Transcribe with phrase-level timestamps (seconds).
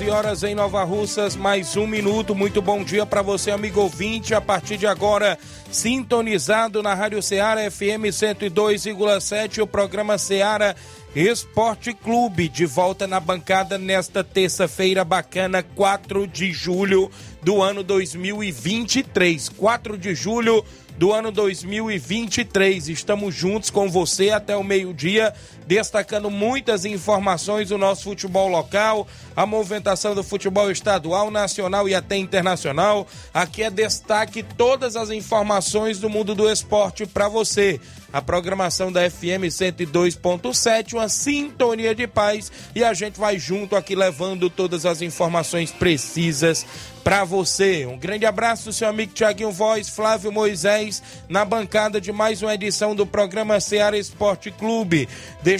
[0.00, 2.34] 11 horas em Nova Russas, mais um minuto.
[2.34, 4.34] Muito bom dia para você, amigo ouvinte.
[4.34, 5.38] A partir de agora,
[5.70, 10.74] sintonizado na Rádio Ceará FM 102,7, o programa Ceará
[11.14, 17.10] Esporte Clube, de volta na bancada nesta terça-feira bacana, 4 de julho
[17.42, 19.50] do ano 2023.
[19.50, 20.64] 4 de julho
[20.96, 22.88] do ano 2023.
[22.88, 25.34] Estamos juntos com você até o meio-dia,
[25.70, 32.16] destacando muitas informações do nosso futebol local, a movimentação do futebol estadual, nacional e até
[32.16, 33.06] internacional.
[33.32, 37.78] Aqui é destaque todas as informações do mundo do esporte para você
[38.12, 43.94] a programação da FM 102.7, uma sintonia de paz e a gente vai junto aqui
[43.94, 46.66] levando todas as informações precisas
[47.04, 47.86] para você.
[47.86, 52.94] Um grande abraço, seu amigo Tiaguinho Voz, Flávio Moisés, na bancada de mais uma edição
[52.94, 55.08] do programa Ceará Esporte Clube.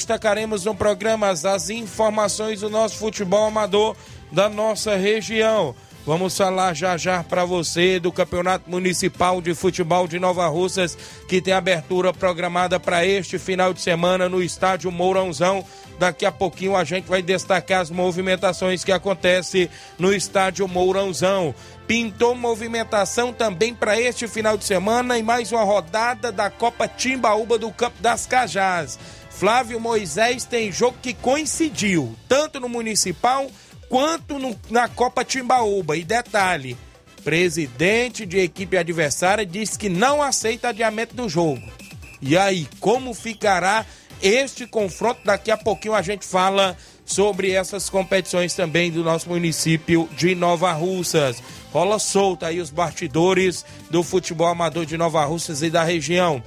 [0.00, 3.94] Destacaremos no programa as informações do nosso futebol amador
[4.32, 5.74] da nossa região.
[6.06, 10.96] Vamos falar já já para você do Campeonato Municipal de Futebol de Nova Russas,
[11.28, 15.62] que tem abertura programada para este final de semana no estádio Mourãozão.
[15.98, 19.68] Daqui a pouquinho a gente vai destacar as movimentações que acontecem
[19.98, 21.54] no estádio Mourãozão.
[21.86, 27.58] Pintou movimentação também para este final de semana e mais uma rodada da Copa Timbaúba
[27.58, 28.98] do Campo das Cajás.
[29.40, 33.50] Flávio Moisés tem jogo que coincidiu, tanto no Municipal
[33.88, 35.96] quanto no, na Copa Timbaúba.
[35.96, 36.76] E detalhe:
[37.24, 41.62] presidente de equipe adversária diz que não aceita adiamento do jogo.
[42.20, 43.86] E aí, como ficará
[44.20, 45.22] este confronto?
[45.24, 46.76] Daqui a pouquinho a gente fala
[47.06, 51.42] sobre essas competições também do nosso município de Nova Russas.
[51.72, 56.42] Rola solta aí os bastidores do futebol amador de Nova Russas e da região.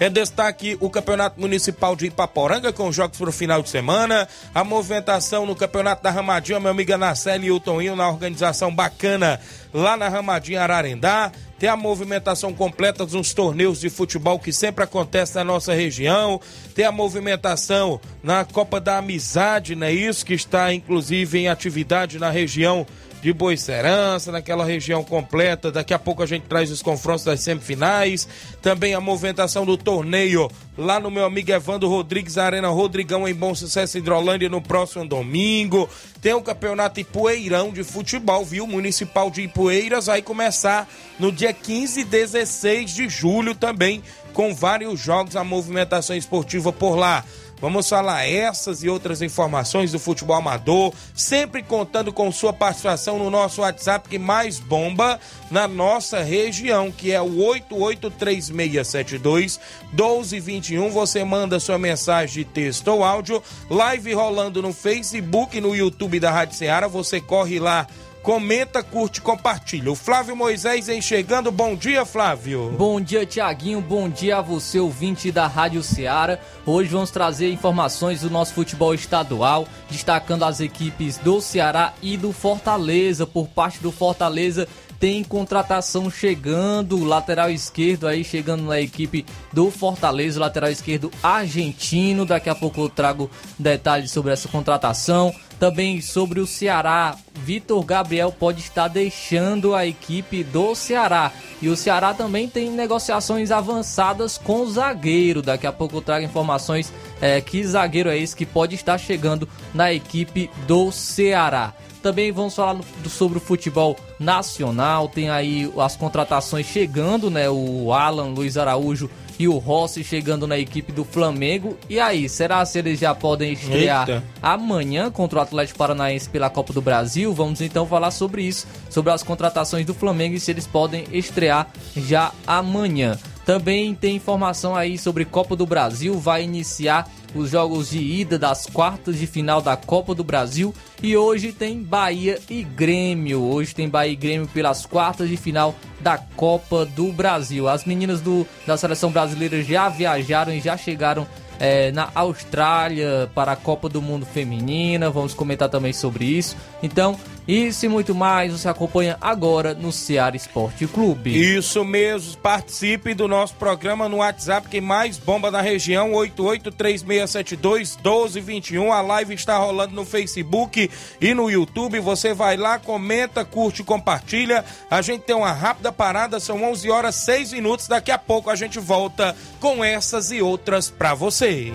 [0.00, 4.28] É destaque o Campeonato Municipal de Ipaporanga, com jogos para o final de semana.
[4.52, 9.40] A movimentação no Campeonato da Ramadinha, meu amigo Anaceli e o Toninho na organização bacana
[9.72, 11.30] lá na Ramadinha Ararendá.
[11.60, 16.40] Tem a movimentação completa dos torneios de futebol que sempre acontece na nossa região.
[16.74, 20.26] Tem a movimentação na Copa da Amizade, não é isso?
[20.26, 22.84] Que está inclusive em atividade na região
[23.24, 25.72] de Boicerança, naquela região completa.
[25.72, 28.28] Daqui a pouco a gente traz os confrontos das semifinais.
[28.60, 33.54] Também a movimentação do torneio lá no meu amigo Evandro Rodrigues, Arena Rodrigão, em Bom
[33.54, 35.88] Sucesso Hidrolândia, no próximo domingo.
[36.20, 38.66] Tem o campeonato Ipueirão de futebol, viu?
[38.66, 40.86] Municipal de Ipueiras vai começar
[41.18, 44.02] no dia 15 e 16 de julho também,
[44.34, 47.24] com vários jogos, a movimentação esportiva por lá.
[47.64, 53.30] Vamos falar essas e outras informações do futebol amador, sempre contando com sua participação no
[53.30, 55.18] nosso WhatsApp que mais bomba
[55.50, 59.58] na nossa região, que é o 883672
[59.94, 60.90] 1221.
[60.90, 66.30] Você manda sua mensagem de texto ou áudio, live rolando no Facebook no YouTube da
[66.30, 66.86] Rádio Ceará.
[66.86, 67.86] Você corre lá
[68.24, 69.92] comenta, curte, compartilha.
[69.92, 71.52] O Flávio Moisés vem chegando.
[71.52, 72.74] Bom dia, Flávio.
[72.76, 73.82] Bom dia, Tiaguinho.
[73.82, 76.38] Bom dia a você, ouvinte da Rádio Ceará.
[76.64, 82.32] Hoje vamos trazer informações do nosso futebol estadual, destacando as equipes do Ceará e do
[82.32, 83.26] Fortaleza.
[83.26, 84.66] Por parte do Fortaleza,
[84.98, 92.24] tem contratação chegando, lateral esquerdo aí chegando na equipe do Fortaleza, lateral esquerdo argentino.
[92.24, 95.34] Daqui a pouco eu trago detalhes sobre essa contratação.
[95.58, 101.32] Também sobre o Ceará, Vitor Gabriel pode estar deixando a equipe do Ceará.
[101.62, 105.42] E o Ceará também tem negociações avançadas com o zagueiro.
[105.42, 109.48] Daqui a pouco eu trago informações é, que zagueiro é esse que pode estar chegando
[109.72, 111.72] na equipe do Ceará.
[112.04, 112.76] Também vamos falar
[113.08, 115.08] sobre o futebol nacional.
[115.08, 117.48] Tem aí as contratações chegando, né?
[117.48, 119.08] O Alan, Luiz Araújo
[119.38, 121.78] e o Rossi chegando na equipe do Flamengo.
[121.88, 124.22] E aí, será se eles já podem estrear Eita.
[124.42, 127.32] amanhã contra o Atlético Paranaense pela Copa do Brasil?
[127.32, 131.68] Vamos então falar sobre isso, sobre as contratações do Flamengo e se eles podem estrear
[131.96, 133.18] já amanhã.
[133.44, 138.66] Também tem informação aí sobre Copa do Brasil, vai iniciar os jogos de ida das
[138.66, 143.42] quartas de final da Copa do Brasil e hoje tem Bahia e Grêmio.
[143.42, 147.68] Hoje tem Bahia e Grêmio pelas quartas de final da Copa do Brasil.
[147.68, 151.26] As meninas do, da seleção brasileira já viajaram e já chegaram
[151.58, 155.10] é, na Austrália para a Copa do Mundo Feminina.
[155.10, 156.56] Vamos comentar também sobre isso.
[156.82, 161.56] Então, isso e muito mais você acompanha agora no Ceará Esporte Clube.
[161.56, 168.90] Isso mesmo, participe do nosso programa no WhatsApp que mais bomba na região, 8836721221.
[168.90, 172.00] A live está rolando no Facebook e no YouTube.
[172.00, 174.64] Você vai lá, comenta, curte, compartilha.
[174.90, 177.86] A gente tem uma rápida parada, são 11 horas 6 minutos.
[177.86, 181.74] Daqui a pouco a gente volta com essas e outras para você.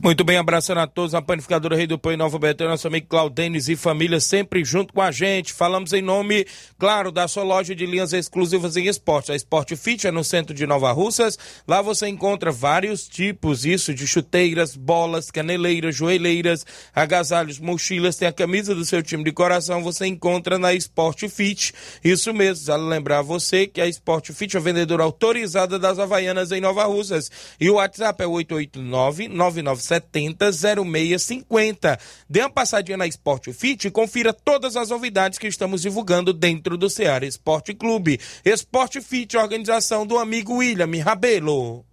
[0.00, 3.06] Muito bem, abraçando a todos, a panificadora Rei do Pão em Nova Betânia, nosso amigo
[3.08, 5.52] Claudenes e família, sempre junto com a gente.
[5.52, 6.46] Falamos em nome,
[6.78, 9.28] claro, da sua loja de linhas exclusivas em esportes.
[9.28, 11.38] A Sport Fit é no centro de Nova Russas.
[11.68, 18.16] Lá você encontra vários tipos, isso, de chuteiras, bolas, caneleiras, joelheiras, agasalhos, mochilas.
[18.16, 21.74] Tem a camisa do seu time de coração, você encontra na Sport Fit.
[22.02, 26.62] Isso mesmo, vale lembrar você que a Sport Fit é vendedora autorizada das Havaianas em
[26.62, 27.30] Nova Russas.
[27.60, 31.98] E o WhatsApp é 889 99 70 0650.
[32.28, 36.76] Dê uma passadinha na Esporte Fit e confira todas as novidades que estamos divulgando dentro
[36.76, 38.18] do Ceará Esporte Clube.
[38.44, 41.84] Esporte Fit, organização do amigo William Rabelo.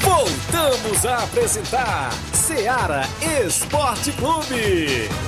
[0.00, 3.04] Voltamos a apresentar Ceará
[3.44, 5.27] Esporte Clube.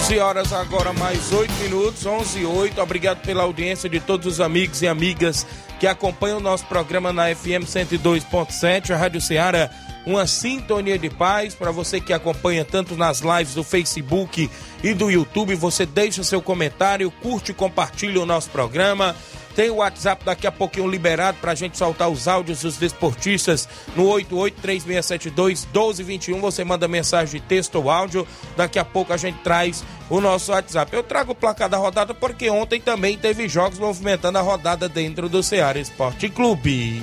[0.00, 2.80] 11 horas agora, mais 8 minutos, 11 e 8.
[2.80, 5.46] Obrigado pela audiência de todos os amigos e amigas
[5.78, 9.68] que acompanham o nosso programa na FM 102.7, a Rádio Ceará.
[10.06, 14.50] Uma sintonia de paz para você que acompanha tanto nas lives do Facebook
[14.82, 15.54] e do YouTube.
[15.54, 19.14] Você deixa seu comentário, curte e compartilha o nosso programa.
[19.54, 23.68] Tem o WhatsApp daqui a pouquinho liberado para a gente soltar os áudios dos desportistas
[23.96, 26.40] no 8836721221.
[26.40, 28.26] Você manda mensagem de texto ou áudio.
[28.56, 30.94] Daqui a pouco a gente traz o nosso WhatsApp.
[30.94, 35.28] Eu trago o placar da rodada porque ontem também teve jogos movimentando a rodada dentro
[35.28, 37.02] do Ceará Esporte Clube.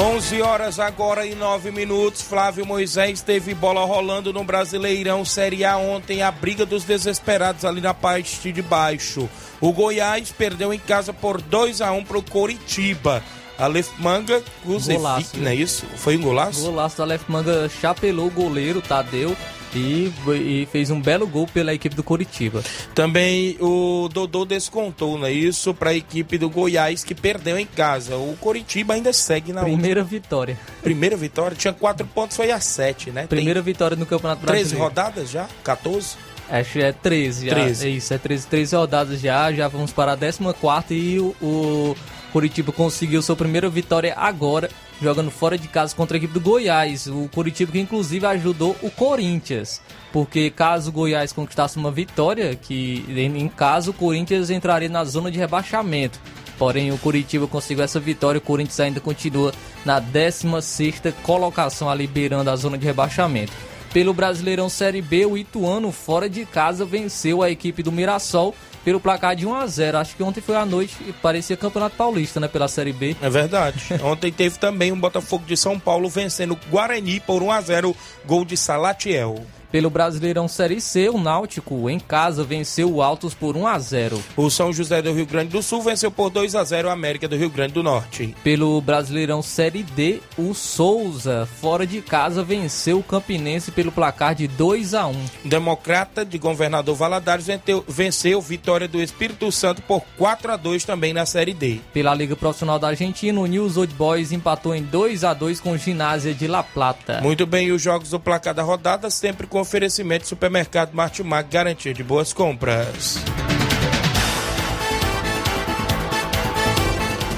[0.00, 2.22] Onze horas agora e nove minutos.
[2.22, 6.22] Flávio Moisés teve bola rolando no Brasileirão Série A ontem.
[6.22, 9.28] A briga dos desesperados ali na parte de baixo.
[9.60, 13.24] O Goiás perdeu em casa por 2 a 1 para o Coritiba.
[13.58, 15.84] Aleph Manga Kuzevic, não é isso?
[15.96, 16.62] Foi um golaço?
[16.62, 19.36] Golaço do Aleph Manga chapelou o goleiro Tadeu
[19.74, 22.62] e, e, fez um belo gol pela equipe do Coritiba.
[22.94, 25.74] Também o Dodô descontou, não é isso?
[25.74, 28.16] Para a equipe do Goiás que perdeu em casa.
[28.16, 30.58] O Coritiba ainda segue na Primeira vitória.
[30.82, 31.56] Primeira vitória?
[31.56, 33.26] Tinha quatro pontos, foi a sete, né?
[33.26, 34.68] Primeira Tem vitória no Campeonato Brasileiro.
[34.68, 35.48] Três rodadas já?
[35.62, 36.16] 14?
[36.50, 37.54] Acho que é 13 já.
[37.54, 37.86] 13.
[37.86, 39.52] É isso, é 13, 13 rodadas já.
[39.52, 41.96] Já vamos para a 14 e o, o
[42.32, 47.06] Curitiba conseguiu sua primeira vitória agora, jogando fora de casa contra a equipe do Goiás.
[47.06, 49.80] O Curitiba que inclusive ajudou o Corinthians.
[50.12, 55.30] Porque caso o Goiás conquistasse uma vitória, que em caso o Corinthians entraria na zona
[55.30, 56.18] de rebaixamento.
[56.58, 58.38] Porém, o Curitiba conseguiu essa vitória.
[58.38, 59.52] O Corinthians ainda continua
[59.84, 63.52] na 16 colocação, ali beirando a zona de rebaixamento.
[63.92, 68.54] Pelo Brasileirão Série B, o Ituano, fora de casa, venceu a equipe do Mirassol
[68.88, 71.94] pelo placar de 1 a 0 Acho que ontem foi à noite e parecia Campeonato
[71.94, 72.48] Paulista, né?
[72.48, 73.14] Pela Série B.
[73.20, 73.84] É verdade.
[74.02, 77.96] ontem teve também um Botafogo de São Paulo vencendo o Guarani por 1 a 0
[78.24, 79.44] gol de Salatiel.
[79.70, 84.22] Pelo Brasileirão Série C, o Náutico em casa venceu o Altos por 1 a 0.
[84.34, 87.28] O São José do Rio Grande do Sul venceu por 2 a 0 a América
[87.28, 88.34] do Rio Grande do Norte.
[88.42, 94.48] Pelo Brasileirão Série D, o Souza fora de casa venceu o Campinense pelo placar de
[94.48, 95.14] 2 a 1.
[95.44, 101.12] Democrata de Governador Valadares venceu, venceu vitória do Espírito Santo por 4 a 2 também
[101.12, 101.80] na Série D.
[101.92, 105.72] Pela Liga Profissional da Argentina, o News Old Boys empatou em 2 a 2 com
[105.72, 107.20] o Ginásia de La Plata.
[107.20, 111.92] Muito bem, os jogos do placar da rodada sempre com oferecimento do supermercado Martimag, garantia
[111.94, 113.18] de boas compras.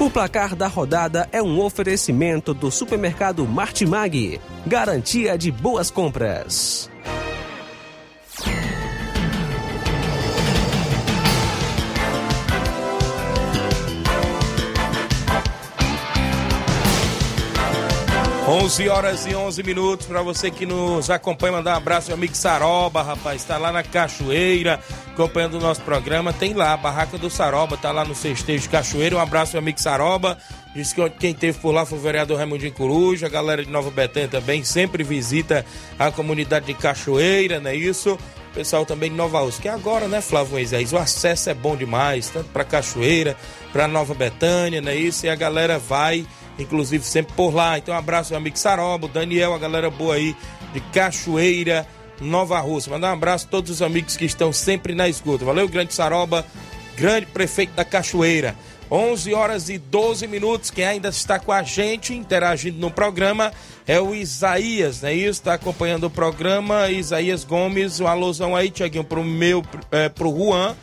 [0.00, 6.89] O placar da rodada é um oferecimento do supermercado Martimag, garantia de boas compras.
[18.50, 22.34] 11 horas e 11 minutos para você que nos acompanha, mandar um abraço meu amigo
[22.34, 24.80] Saroba, rapaz, está lá na Cachoeira,
[25.12, 28.68] acompanhando o nosso programa, tem lá a Barraca do Saroba, tá lá no Cestejo de
[28.68, 30.36] Cachoeira, um abraço meu amigo Saroba,
[30.74, 33.88] disse que quem teve por lá foi o vereador Raimundinho Coruja, a galera de Nova
[33.88, 35.64] Betânia também sempre visita
[35.96, 38.18] a comunidade de Cachoeira, não é isso?
[38.50, 41.76] O pessoal também de Nova Ursa, que agora, né, Flávio Moisés, o acesso é bom
[41.76, 43.36] demais, tanto para Cachoeira,
[43.72, 45.24] para Nova Betânia, não é isso?
[45.24, 46.26] E a galera vai
[46.60, 47.78] inclusive sempre por lá.
[47.78, 50.36] Então, um abraço, meu amigo Sarobo, Daniel, a galera boa aí
[50.72, 51.86] de Cachoeira,
[52.20, 52.92] Nova Rússia.
[52.92, 55.44] Mandar um abraço a todos os amigos que estão sempre na escuta.
[55.44, 56.44] Valeu, grande Saroba,
[56.96, 58.54] grande prefeito da Cachoeira.
[58.90, 60.70] 11 horas e 12 minutos.
[60.70, 63.52] Quem ainda está com a gente, interagindo no programa,
[63.86, 65.14] é o Isaías, né?
[65.14, 66.90] Isso, está acompanhando o programa.
[66.90, 70.74] Isaías Gomes, um alusão aí, Tiaguinho, pro meu, é, pro Juan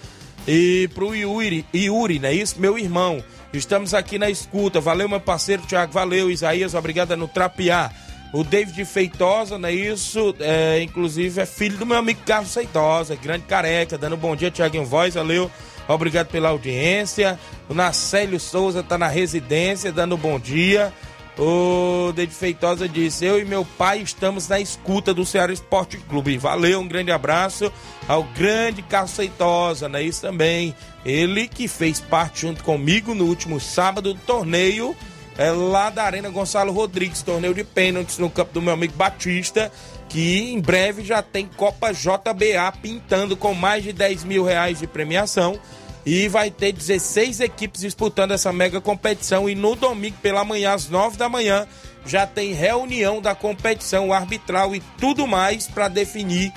[0.48, 2.34] e pro Yuri, Yuri, né?
[2.34, 3.22] Isso, meu irmão.
[3.54, 4.80] Estamos aqui na escuta.
[4.80, 5.94] Valeu, meu parceiro Tiago.
[5.94, 6.74] Valeu, Isaías.
[6.74, 7.92] Obrigado no Trapiá.
[8.34, 10.36] O David Feitosa, não é isso?
[10.40, 14.52] É, inclusive é filho do meu amigo Carlos Feitosa, grande careca, dando um bom dia,
[14.52, 15.50] Tiaguinho Voz, valeu.
[15.88, 17.40] Obrigado pela audiência.
[17.70, 20.92] O Nacélio Souza está na residência, dando um bom dia.
[21.38, 26.38] O David Feitosa disse: Eu e meu pai estamos na escuta do Ceará Esporte Clube.
[26.38, 27.72] Valeu, um grande abraço
[28.08, 30.02] ao grande Carlos Feitosa, né?
[30.02, 30.74] Isso também.
[31.06, 34.96] Ele que fez parte junto comigo no último sábado do torneio
[35.38, 39.72] é, lá da Arena Gonçalo Rodrigues, torneio de pênaltis no campo do meu amigo Batista,
[40.10, 44.88] que em breve já tem Copa JBA pintando com mais de 10 mil reais de
[44.88, 45.60] premiação.
[46.08, 49.50] E vai ter 16 equipes disputando essa mega competição.
[49.50, 51.68] E no domingo, pela manhã, às 9 da manhã,
[52.06, 56.54] já tem reunião da competição arbitral e tudo mais para definir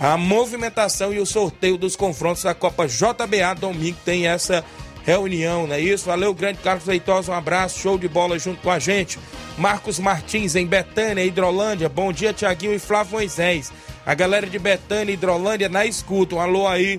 [0.00, 3.54] a movimentação e o sorteio dos confrontos da Copa JBA.
[3.60, 4.64] Domingo tem essa
[5.04, 6.06] reunião, não é isso?
[6.06, 9.18] Valeu, grande Carlos Leitosa, um abraço, show de bola junto com a gente.
[9.58, 11.90] Marcos Martins, em Betânia, Hidrolândia.
[11.90, 13.70] Bom dia, Tiaguinho e Flávio Moisés.
[14.06, 16.36] A galera de Betânia, Hidrolândia, na escuta.
[16.36, 16.98] Um alô aí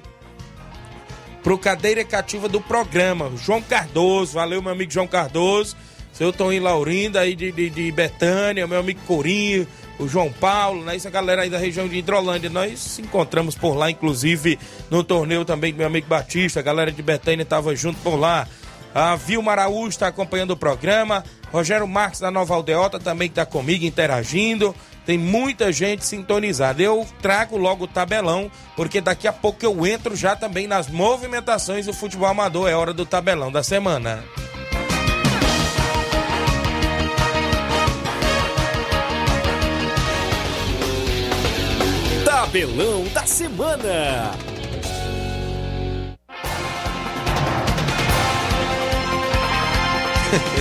[1.44, 3.32] pro cadeira cativa do programa.
[3.38, 5.76] João Cardoso, valeu, meu amigo João Cardoso.
[6.14, 9.66] Seu Toninho Laurinda aí de, de, de Betânia, meu amigo Corinho,
[9.98, 10.96] o João Paulo, né?
[10.96, 12.50] Essa galera aí da região de Hidrolândia.
[12.50, 16.60] Nós se encontramos por lá, inclusive no torneio também do meu amigo Batista.
[16.60, 18.48] A galera de Betânia estava junto por lá.
[18.94, 21.24] A Vilma Araújo está acompanhando o programa.
[21.54, 24.76] Rogério Marques da Nova Aldeota também está comigo interagindo.
[25.06, 26.82] Tem muita gente sintonizada.
[26.82, 31.86] Eu trago logo o tabelão, porque daqui a pouco eu entro já também nas movimentações
[31.86, 32.70] do futebol amador.
[32.70, 34.24] É hora do tabelão da semana.
[42.50, 44.32] Tabelão da Semana.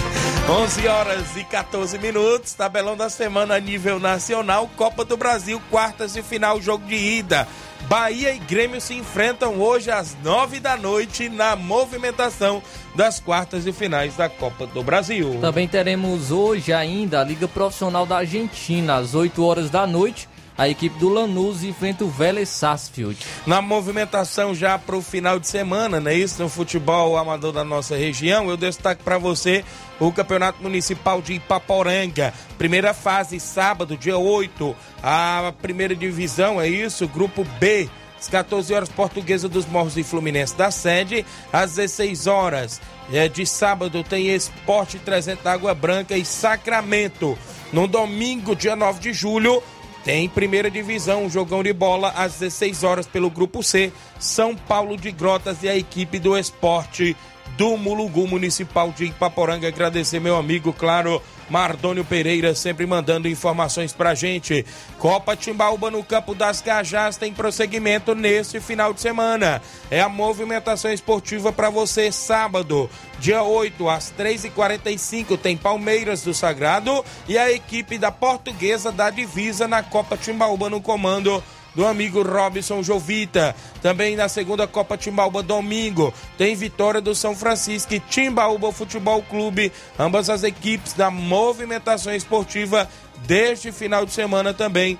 [0.50, 6.16] Onze horas e 14 minutos, tabelão da semana a nível nacional, Copa do Brasil, quartas
[6.16, 7.46] e final, jogo de ida.
[7.86, 12.62] Bahia e Grêmio se enfrentam hoje às nove da noite na movimentação
[12.94, 15.36] das quartas e finais da Copa do Brasil.
[15.38, 20.26] Também teremos hoje ainda a Liga Profissional da Argentina, às 8 horas da noite.
[20.58, 23.16] A equipe do Lanús enfrenta o Vélez Sarsfield.
[23.46, 26.12] Na movimentação já para o final de semana, né?
[26.12, 29.64] Isso no futebol amador da nossa região, eu destaco para você
[30.00, 32.34] o Campeonato Municipal de Ipaporanga.
[32.58, 37.88] Primeira fase, sábado, dia 8, a primeira divisão, é isso, grupo B.
[38.18, 41.24] Às 14 horas, Portuguesa dos Morros e Fluminense da sede.
[41.52, 42.80] Às 16 horas
[43.12, 47.38] é, de sábado, tem Esporte 300 Água Branca e Sacramento.
[47.72, 49.62] No domingo, dia 9 de julho,
[50.08, 53.92] tem primeira divisão, um jogão de bola às 16 horas pelo grupo C.
[54.18, 57.14] São Paulo de Grotas e a equipe do esporte
[57.58, 59.66] do Mulugu Municipal de Ipaporanga.
[59.66, 64.64] Agradecer meu amigo, claro, Mardônio Pereira, sempre mandando informações pra gente.
[64.96, 69.60] Copa Timbaúba no Campo das Cajás tem prosseguimento nesse final de semana.
[69.90, 72.88] É a movimentação esportiva para você sábado,
[73.18, 79.66] dia 8 às 3h45 tem Palmeiras do Sagrado e a equipe da Portuguesa da Divisa
[79.66, 81.42] na Copa Timbaúba no comando
[81.74, 83.54] do amigo Robson Jovita.
[83.80, 89.72] Também na segunda Copa Timbaúba, domingo, tem vitória do São Francisco e Timbaúba Futebol Clube.
[89.98, 92.88] Ambas as equipes da movimentação esportiva
[93.26, 94.98] deste final de semana também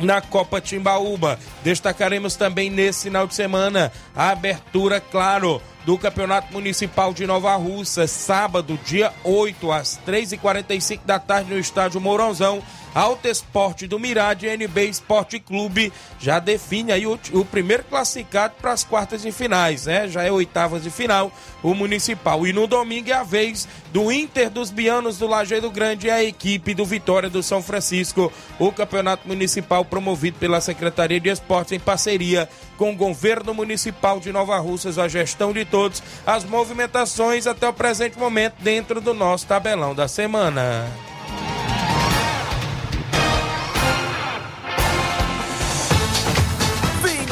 [0.00, 1.38] na Copa Timbaúba.
[1.62, 8.06] Destacaremos também nesse final de semana a abertura, claro, do Campeonato Municipal de Nova Russa,
[8.06, 12.62] sábado, dia 8, às 3h45 da tarde, no estádio Mourãozão.
[12.94, 18.72] Alto Esporte do Mirade NB Esporte Clube já define aí o, o primeiro classificado para
[18.72, 20.08] as quartas de finais, né?
[20.08, 21.30] Já é oitavas de final,
[21.62, 22.46] o Municipal.
[22.46, 26.22] E no domingo é a vez do Inter dos Bianos do Lajeado Grande e a
[26.22, 28.32] equipe do Vitória do São Francisco.
[28.58, 34.32] O Campeonato Municipal promovido pela Secretaria de Esportes em parceria com o Governo Municipal de
[34.32, 39.46] Nova Russas, a gestão de todos, as movimentações até o presente momento dentro do nosso
[39.46, 40.86] tabelão da semana.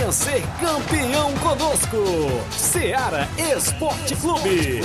[0.07, 1.97] Venha ser campeão conosco,
[2.53, 4.81] Seara Esporte Clube.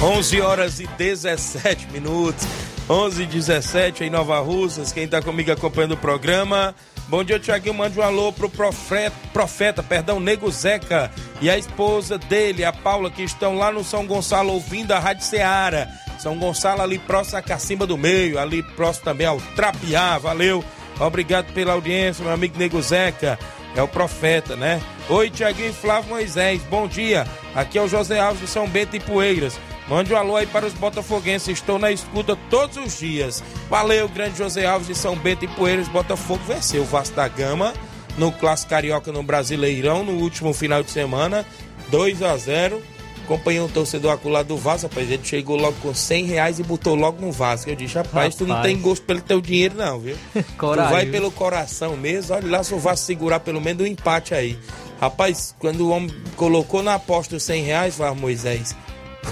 [0.00, 2.46] 11 horas e 17 minutos.
[2.88, 4.92] 11 e 17 em Nova Russas.
[4.92, 6.76] Quem está comigo acompanhando o programa.
[7.08, 7.74] Bom dia, Tiaguinho.
[7.74, 13.10] Mande um alô pro profeta, profeta, perdão, Nego Zeca e a esposa dele, a Paula,
[13.10, 15.88] que estão lá no São Gonçalo ouvindo a Rádio Ceará.
[16.18, 20.18] São Gonçalo ali próximo à Cacimba do Meio, ali próximo também ao Trapiá.
[20.18, 20.62] Valeu.
[21.00, 23.38] Obrigado pela audiência, meu amigo Nego Zeca.
[23.74, 24.82] É o profeta, né?
[25.08, 26.60] Oi, Tiaguinho e Flávio Moisés.
[26.68, 27.26] Bom dia.
[27.54, 29.58] Aqui é o José Alves de São Bento e Poeiras.
[29.88, 31.48] Mande um alô aí para os botafoguenses.
[31.48, 33.42] Estou na escuta todos os dias.
[33.70, 35.88] Valeu, grande José Alves de São Bento e Poeiras.
[35.88, 37.72] Botafogo venceu o Vasco da Gama
[38.18, 41.46] no Clássico Carioca no Brasileirão no último final de semana.
[41.90, 42.82] 2 a 0
[43.24, 45.10] Acompanhei um torcedor acolá do Vasco, rapaz.
[45.10, 47.68] Ele chegou logo com 100 reais e botou logo no Vasco.
[47.68, 48.34] Eu disse, rapaz, rapaz.
[48.36, 50.16] tu não tem gosto pelo teu dinheiro, não, viu?
[50.34, 52.34] tu vai pelo coração mesmo.
[52.34, 54.58] Olha lá se o Vasco segurar pelo menos um empate aí.
[54.98, 58.74] Rapaz, quando o homem colocou na aposta os 100 reais, vai Moisés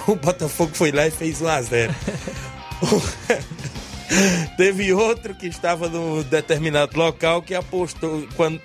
[0.06, 1.94] o Botafogo foi lá e fez 1 a 0
[4.56, 8.60] Teve outro que estava no determinado local que apostou quando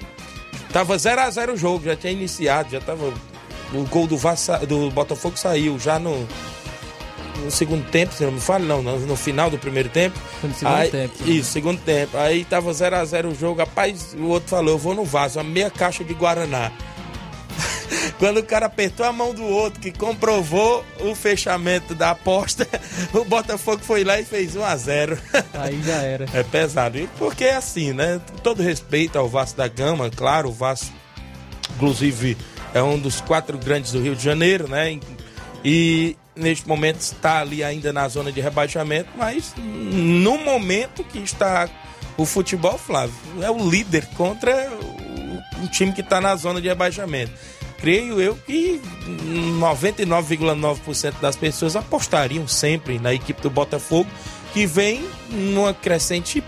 [0.72, 3.12] tava 0 a 0 o jogo, já tinha iniciado, já tava
[3.74, 6.28] o gol do, Vassa, do Botafogo saiu já no
[7.44, 10.18] no segundo tempo, se não me fala, não, no, no final do primeiro tempo.
[10.44, 11.14] No segundo aí, tempo.
[11.26, 12.18] Isso, segundo tempo.
[12.18, 15.40] Aí tava 0 a 0 o jogo, rapaz, o outro falou, eu vou no vaso,
[15.40, 16.72] a meia caixa de Guaraná.
[18.22, 22.68] Quando o cara apertou a mão do outro, que comprovou o fechamento da aposta,
[23.12, 25.18] o Botafogo foi lá e fez 1 a 0
[25.56, 26.28] Aí já era.
[26.32, 27.00] É pesado.
[27.00, 28.22] E porque é assim, né?
[28.44, 30.94] Todo respeito ao Vasco da Gama, claro, o Vasco,
[31.76, 32.38] inclusive,
[32.76, 35.00] é um dos quatro grandes do Rio de Janeiro, né?
[35.66, 41.68] E neste momento está ali ainda na zona de rebaixamento, mas no momento que está
[42.16, 44.70] o futebol, Flávio, é o líder contra
[45.60, 47.34] um time que está na zona de rebaixamento
[47.82, 48.80] creio eu que
[49.60, 54.10] 99,9% das pessoas apostariam sempre na equipe do Botafogo,
[54.54, 56.44] que vem numa crescente,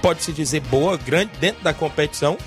[0.00, 2.38] pode-se dizer, boa, grande dentro da competição,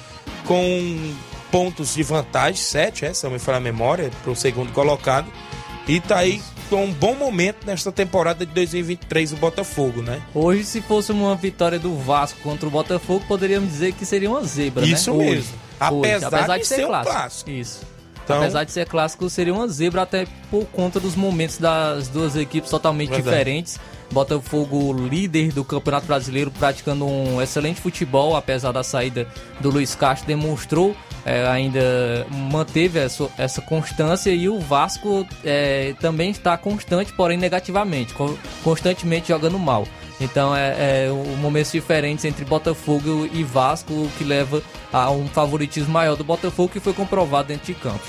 [0.48, 1.14] com
[1.52, 5.28] pontos de vantagem, 7, essa me fala a memória, para o segundo colocado,
[5.88, 10.22] e tá aí com um bom momento nesta temporada de 2023 o Botafogo, né?
[10.34, 14.44] Hoje, se fosse uma vitória do Vasco contra o Botafogo, poderíamos dizer que seria uma
[14.44, 15.26] zebra, Isso né?
[15.26, 15.40] mesmo.
[15.40, 15.64] Hoje.
[15.80, 16.26] Apesar, Hoje.
[16.26, 17.12] Apesar de, de ser, ser clássico.
[17.12, 17.50] um clássico.
[17.52, 17.93] Isso.
[18.24, 22.36] Então, Apesar de ser clássico, seria uma zebra até por conta dos momentos das duas
[22.36, 23.30] equipes totalmente Verdade.
[23.30, 23.80] diferentes.
[24.12, 29.28] Botafogo líder do Campeonato Brasileiro, praticando um excelente futebol, apesar da saída
[29.60, 36.32] do Luiz Castro, demonstrou é, ainda manteve essa, essa constância e o Vasco é, também
[36.32, 38.14] está constante, porém negativamente,
[38.64, 39.88] constantemente jogando mal.
[40.20, 45.28] Então é, é um momentos diferentes entre Botafogo e Vasco, o que leva a um
[45.28, 48.00] favoritismo maior do Botafogo, que foi comprovado dentro de campo.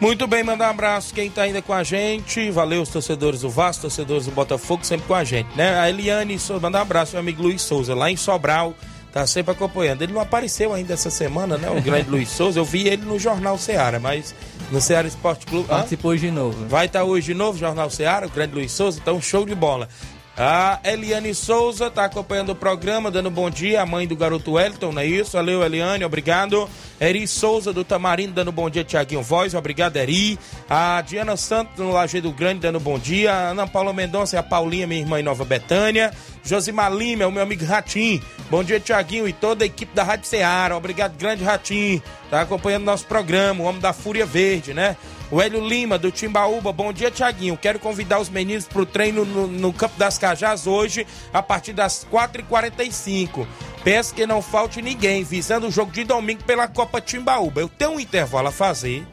[0.00, 2.50] Muito bem, mandar um abraço quem está ainda com a gente.
[2.50, 5.78] Valeu os torcedores do Vasco, torcedores do Botafogo, sempre com a gente, né?
[5.78, 8.74] A Eliane, mandar um abraço, meu amigo Luiz Souza, lá em Sobral
[9.12, 10.02] tá sempre acompanhando.
[10.02, 11.70] Ele não apareceu ainda essa semana, né?
[11.70, 12.58] O grande Luiz Souza.
[12.58, 14.34] Eu vi ele no Jornal Ceará, mas
[14.70, 15.68] no Ceará Esporte Clube.
[15.68, 16.66] Participou hoje de novo.
[16.66, 18.98] Vai estar tá hoje de novo, Jornal Ceará, o grande Luiz Souza.
[19.00, 19.88] Então, show de bola.
[20.36, 24.90] A Eliane Souza está acompanhando o programa, dando bom dia, a mãe do garoto Wellington,
[24.90, 25.32] não é isso?
[25.32, 26.68] Valeu, Eliane, obrigado.
[26.98, 30.38] Eri Souza do Tamarindo dando bom dia, Tiaguinho Voz, obrigado, Eri.
[30.70, 33.30] A Diana Santos no Lajeado Grande dando bom dia.
[33.30, 36.12] A Ana Paula Mendonça e a Paulinha, minha irmã em Nova Betânia.
[36.42, 38.22] Josimar Lima, o meu amigo Ratim.
[38.50, 40.76] Bom dia, Tiaguinho e toda a equipe da Rádio Ceará.
[40.76, 42.00] Obrigado, grande Ratim.
[42.30, 44.96] Tá acompanhando nosso programa, o Homem da Fúria Verde, né?
[45.32, 46.74] O Hélio Lima, do Timbaúba.
[46.74, 47.56] Bom dia, Tiaguinho.
[47.56, 51.72] Quero convidar os meninos para o treino no, no, Campo das Cajás hoje, a partir
[51.72, 53.46] das 4h45.
[53.82, 57.62] Peço que não falte ninguém, visando o jogo de domingo pela Copa Timbaúba.
[57.62, 59.06] Eu tenho um intervalo a fazer.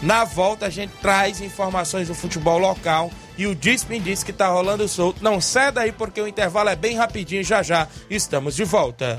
[0.00, 3.10] Na volta, a gente traz informações do futebol local.
[3.36, 5.24] E o Dispe disse que tá rolando solto.
[5.24, 7.42] Não ceda aí, porque o intervalo é bem rapidinho.
[7.42, 9.18] Já já estamos de volta.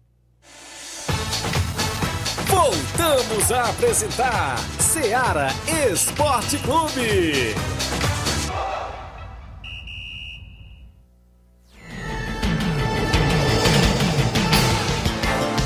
[2.47, 5.49] Voltamos a apresentar Seara
[5.93, 7.55] Esporte Clube.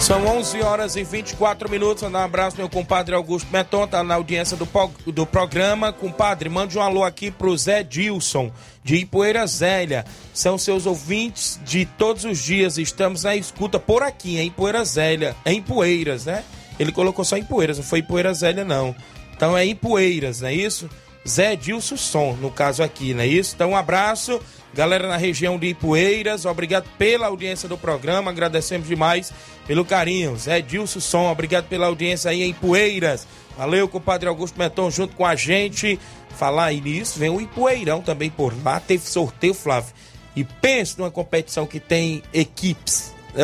[0.01, 2.03] São 11 horas e 24 minutos.
[2.03, 4.67] Mandar um abraço meu compadre Augusto Meton, tá na audiência do,
[5.13, 5.93] do programa.
[5.93, 8.51] Compadre, mande um alô aqui pro Zé Dilson,
[8.83, 10.07] de Ipoeira Zélia.
[10.33, 12.79] São seus ouvintes de todos os dias.
[12.79, 15.37] Estamos na escuta por aqui, em Ipoeira Zélia.
[15.45, 16.45] Em Poeiras, né?
[16.79, 18.97] Ele colocou só em Poeiras, não foi em Poeira Zélia, não.
[19.37, 20.89] Então é em Poeiras, não é isso?
[21.29, 23.55] Zé Dilson Som, no caso aqui, não é isso?
[23.55, 24.41] Então, um abraço,
[24.75, 29.33] galera na região de Ipueiras, obrigado pela audiência do programa, agradecemos demais
[29.67, 30.37] pelo carinho.
[30.37, 33.27] Zé Dilson Som, obrigado pela audiência aí em Ipueiras.
[33.57, 35.99] Valeu, compadre Augusto Meton, junto com a gente.
[36.37, 39.93] Falar aí nisso, vem o Ipueirão também por lá, teve sorteio, Flávio.
[40.35, 43.13] E pense numa competição que tem equipes.
[43.35, 43.43] É,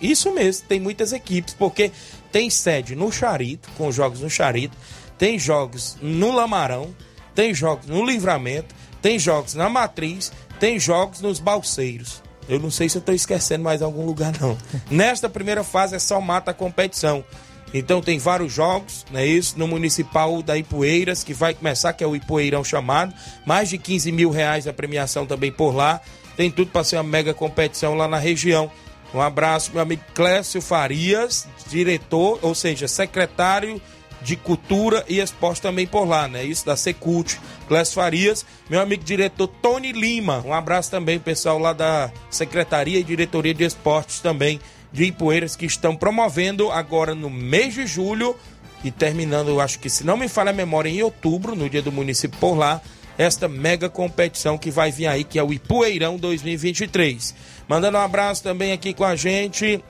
[0.00, 1.90] isso mesmo, tem muitas equipes, porque
[2.30, 4.76] tem sede no Charito, com jogos no Charito,
[5.16, 6.94] tem jogos no Lamarão,
[7.34, 10.32] tem jogos no Livramento, tem jogos na Matriz,
[10.64, 12.22] tem jogos nos Balseiros.
[12.48, 14.56] Eu não sei se eu estou esquecendo mais algum lugar, não.
[14.90, 17.22] Nesta primeira fase é só mata a competição.
[17.74, 19.58] Então tem vários jogos, não é isso?
[19.58, 23.12] No Municipal da Ipueiras, que vai começar, que é o Ipueirão chamado.
[23.44, 26.00] Mais de 15 mil reais a premiação também por lá.
[26.34, 28.72] Tem tudo para ser uma mega competição lá na região.
[29.12, 33.78] Um abraço, meu amigo Clécio Farias, diretor, ou seja, secretário
[34.24, 36.42] de Cultura e Esporte também por lá, né?
[36.42, 40.42] Isso da Secult, Clécio Farias, meu amigo diretor Tony Lima.
[40.44, 44.58] Um abraço também, pessoal lá da Secretaria e Diretoria de Esportes também
[44.90, 48.34] de Ipueiras que estão promovendo agora no mês de julho
[48.82, 51.82] e terminando, eu acho que se não me falha a memória, em outubro, no dia
[51.82, 52.80] do município por lá,
[53.16, 57.34] esta mega competição que vai vir aí, que é o Ipueirão 2023.
[57.68, 59.82] Mandando um abraço também aqui com a gente,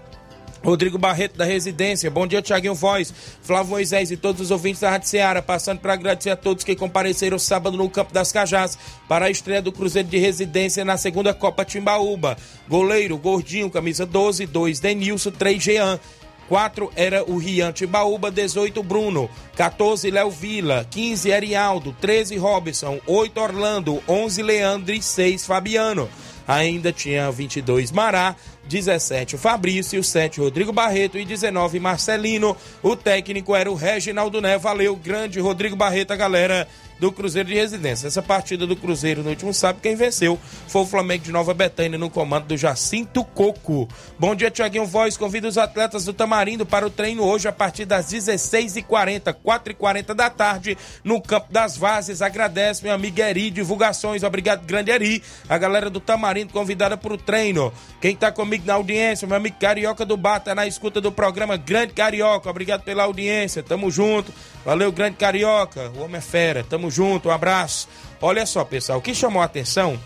[0.65, 2.11] Rodrigo Barreto da Residência.
[2.11, 5.43] Bom dia, Tiaguinho Voz, Flávio Moisés e todos os ouvintes da Rádio Ceará.
[5.43, 9.61] Passando para agradecer a todos que compareceram sábado no Campo das Cajás para a estreia
[9.61, 12.39] do Cruzeiro de Residência na segunda Copa Timbaúba.
[12.67, 16.01] Goleiro, Gordinho, camisa 12, 2, Denilson, 3, Jean.
[16.49, 23.41] 4 era o Rian Timbaúba, 18 Bruno, 14 Léo Vila, 15 Arialdo, 13 Robson, 8
[23.41, 26.09] Orlando, 11 Leandro e 6 Fabiano.
[26.47, 32.57] Ainda tinha 22 Mará, 17 o Fabrício, 7 Rodrigo Barreto e 19 Marcelino.
[32.83, 34.59] O técnico era o Reginaldo Né.
[34.59, 38.07] Valeu, grande Rodrigo Barreto, a galera do Cruzeiro de Residência.
[38.07, 41.99] Essa partida do Cruzeiro no último sábado, quem venceu foi o Flamengo de Nova Betânia
[41.99, 43.89] no comando do Jacinto Coco.
[44.19, 45.17] Bom dia, Tiaguinho Voz.
[45.17, 50.31] Convido os atletas do Tamarindo para o treino hoje a partir das 16h40, 4h40 da
[50.31, 52.23] tarde, no Campo das Vazes.
[52.23, 54.23] Agradece, meu amigo Eri, divulgações.
[54.23, 55.23] Obrigado, grande Eri.
[55.49, 57.73] A galera do Tamarindo convidada para o treino.
[58.01, 61.93] Quem está comigo na audiência, meu amigo Carioca do Bata, na escuta do programa Grande
[61.93, 62.49] Carioca.
[62.49, 63.63] Obrigado pela audiência.
[63.63, 64.33] Tamo junto.
[64.65, 65.91] Valeu, Grande Carioca.
[65.97, 66.65] O homem é fera.
[66.65, 67.89] Tamo junto, um abraço.
[68.21, 69.99] Olha só, pessoal, o que chamou a atenção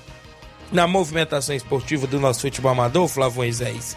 [0.70, 3.96] na movimentação esportiva do nosso futebol amador, Flávio Moisés,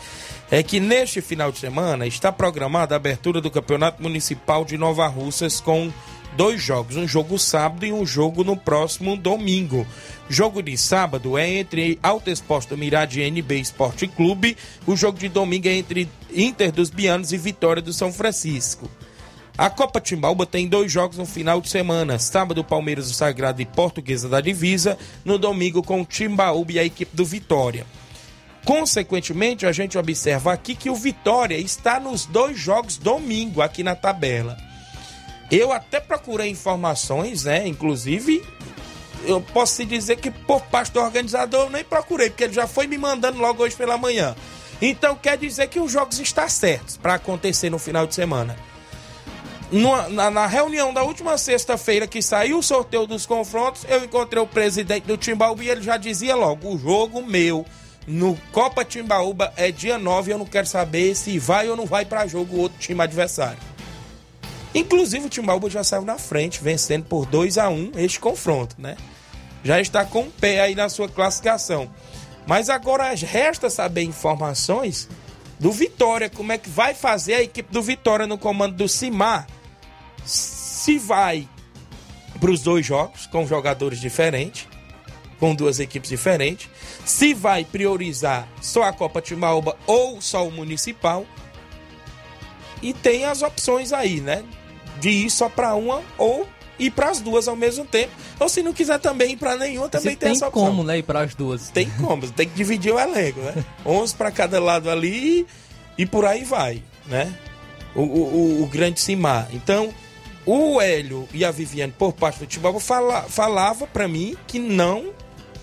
[0.50, 5.08] é que neste final de semana está programada a abertura do Campeonato Municipal de Nova
[5.08, 5.92] Russas com
[6.36, 9.86] dois jogos, um jogo sábado e um jogo no próximo domingo.
[10.30, 15.68] Jogo de sábado é entre Alto Exposto Mirade NB Esporte Clube, o jogo de domingo
[15.68, 18.90] é entre Inter dos Bianos e Vitória do São Francisco.
[19.58, 22.18] A Copa Timbaúba tem dois jogos no final de semana.
[22.18, 24.98] Sábado, Palmeiras do Sagrado e Portuguesa da Divisa.
[25.26, 27.86] No domingo, com o Timbaúba e a equipe do Vitória.
[28.66, 33.96] Consequentemente, a gente observa aqui que o Vitória está nos dois jogos domingo aqui na
[33.96, 34.58] tabela.
[35.50, 37.68] Eu até procurei informações, né?
[37.68, 38.42] Inclusive,
[39.26, 42.88] eu posso dizer que por parte do organizador eu nem procurei, porque ele já foi
[42.88, 44.36] me mandando logo hoje pela manhã.
[44.82, 48.56] Então quer dizer que os jogos estão certos para acontecer no final de semana
[49.72, 54.48] na, na, reunião da última sexta-feira que saiu o sorteio dos confrontos, eu encontrei o
[54.48, 57.66] presidente do Timbaúba e ele já dizia logo: o jogo meu
[58.06, 62.04] no Copa Timbaúba é dia 9 eu não quero saber se vai ou não vai
[62.04, 63.60] para jogo o outro time adversário.
[64.76, 68.98] Inclusive o Timbaúba já saiu na frente, vencendo por 2 a 1 este confronto, né?
[69.64, 71.90] Já está com o pé aí na sua classificação.
[72.46, 75.08] Mas agora resta saber informações
[75.60, 79.46] do Vitória, como é que vai fazer a equipe do Vitória no comando do Cimar
[80.26, 81.48] se vai
[82.40, 84.68] para os dois jogos com jogadores diferentes,
[85.40, 86.70] com duas equipes diferentes,
[87.06, 91.26] se vai priorizar só a Copa Timbaúba ou só o Municipal.
[92.82, 94.44] E tem as opções aí, né?
[95.00, 96.48] De ir só para uma ou
[96.80, 98.12] ir para as duas ao mesmo tempo.
[98.40, 100.64] Ou se não quiser também ir para nenhuma, também tem, tem essa opção.
[100.64, 100.98] Tem como, né?
[100.98, 101.70] Ir para as duas.
[101.70, 103.64] Tem como, tem que dividir o elenco, né?
[103.86, 105.46] 11 para cada lado ali
[105.98, 107.32] e por aí vai, né?
[107.94, 109.48] O, o, o grande Cimar.
[109.54, 109.94] Então,
[110.46, 115.14] o Hélio e a Viviane, por parte do Timbaúba, fala, falava para mim que não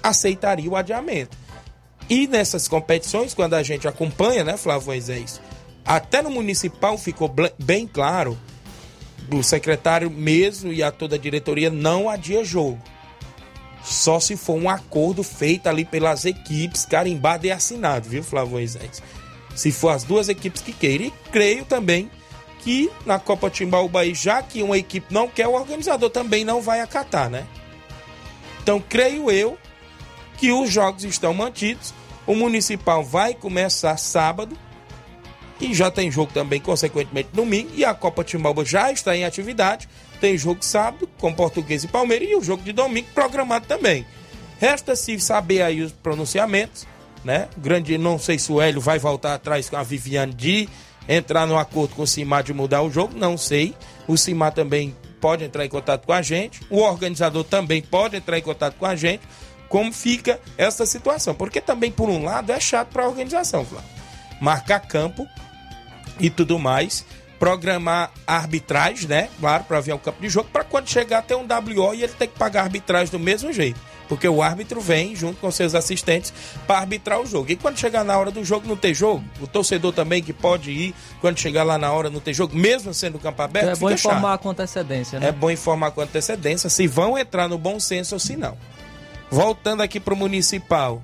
[0.03, 1.37] aceitaria o adiamento.
[2.09, 5.41] E nessas competições, quando a gente acompanha, né, Flávio Moisés,
[5.85, 8.39] até no municipal ficou bem claro,
[9.29, 12.81] do secretário mesmo e a toda a diretoria não adia jogo.
[13.85, 19.03] Só se for um acordo feito ali pelas equipes, carimbado e assinado, viu, Flávio Moisés?
[19.55, 21.07] Se for as duas equipes que queiram.
[21.07, 22.11] E creio também
[22.59, 26.81] que na Copa Timbaúba, já que uma equipe não quer, o organizador também não vai
[26.81, 27.47] acatar, né?
[28.63, 29.57] Então, creio eu
[30.37, 31.95] que os jogos estão mantidos.
[32.27, 34.57] O Municipal vai começar sábado
[35.61, 37.71] e já tem jogo também, consequentemente, domingo.
[37.75, 39.89] E a Copa Timbalba já está em atividade.
[40.21, 44.07] Tem jogo sábado com Português e Palmeiras e o jogo de domingo programado também.
[44.61, 46.87] Resta-se saber aí os pronunciamentos,
[47.25, 47.49] né?
[47.57, 50.69] Grande, não sei se o Hélio vai voltar atrás com a Viviane de
[51.09, 53.75] entrar no acordo com o Cimar de mudar o jogo, não sei.
[54.07, 58.39] O Cimar também pode entrar em contato com a gente, o organizador também pode entrar
[58.39, 59.23] em contato com a gente.
[59.69, 61.35] Como fica essa situação?
[61.35, 63.89] Porque também, por um lado, é chato para a organização, Flávio.
[64.41, 65.27] Marcar campo
[66.19, 67.05] e tudo mais,
[67.39, 69.29] programar arbitragem, né?
[69.41, 72.13] Claro, para ver o campo de jogo, para quando chegar ter um WO e ele
[72.13, 73.79] tem que pagar arbitragem do mesmo jeito.
[74.09, 76.33] Porque o árbitro vem junto com seus assistentes
[76.67, 77.51] para arbitrar o jogo.
[77.53, 80.71] E quando chegar na hora do jogo não ter jogo, o torcedor também que pode
[80.71, 83.77] ir, quando chegar lá na hora não ter jogo, mesmo sendo o campo aberto, Então
[83.77, 84.41] é bom informar chato.
[84.41, 85.29] com antecedência, né?
[85.29, 88.57] É bom informar com antecedência se vão entrar no bom senso ou se não.
[89.31, 91.03] Voltando aqui para o municipal.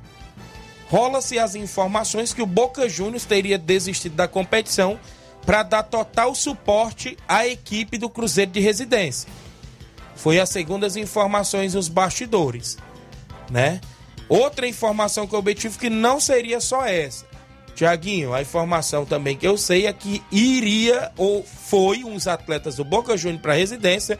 [0.88, 4.98] Rola-se as informações que o Boca Juniors teria desistido da competição
[5.44, 9.28] para dar total suporte à equipe do Cruzeiro de Residência.
[10.16, 12.78] Foi a segunda as informações nos bastidores,
[13.50, 13.80] né?
[14.28, 17.26] Outra informação que eu obtive que não seria só essa.
[17.74, 22.84] Tiaguinho, a informação também que eu sei é que iria ou foi uns atletas do
[22.84, 24.18] Boca Juniors para residência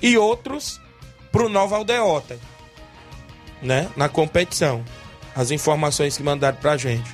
[0.00, 0.80] e outros
[1.30, 2.38] para o Nova Aldeota,
[3.60, 3.90] né?
[3.96, 4.84] Na competição.
[5.36, 7.10] As informações que mandaram pra gente.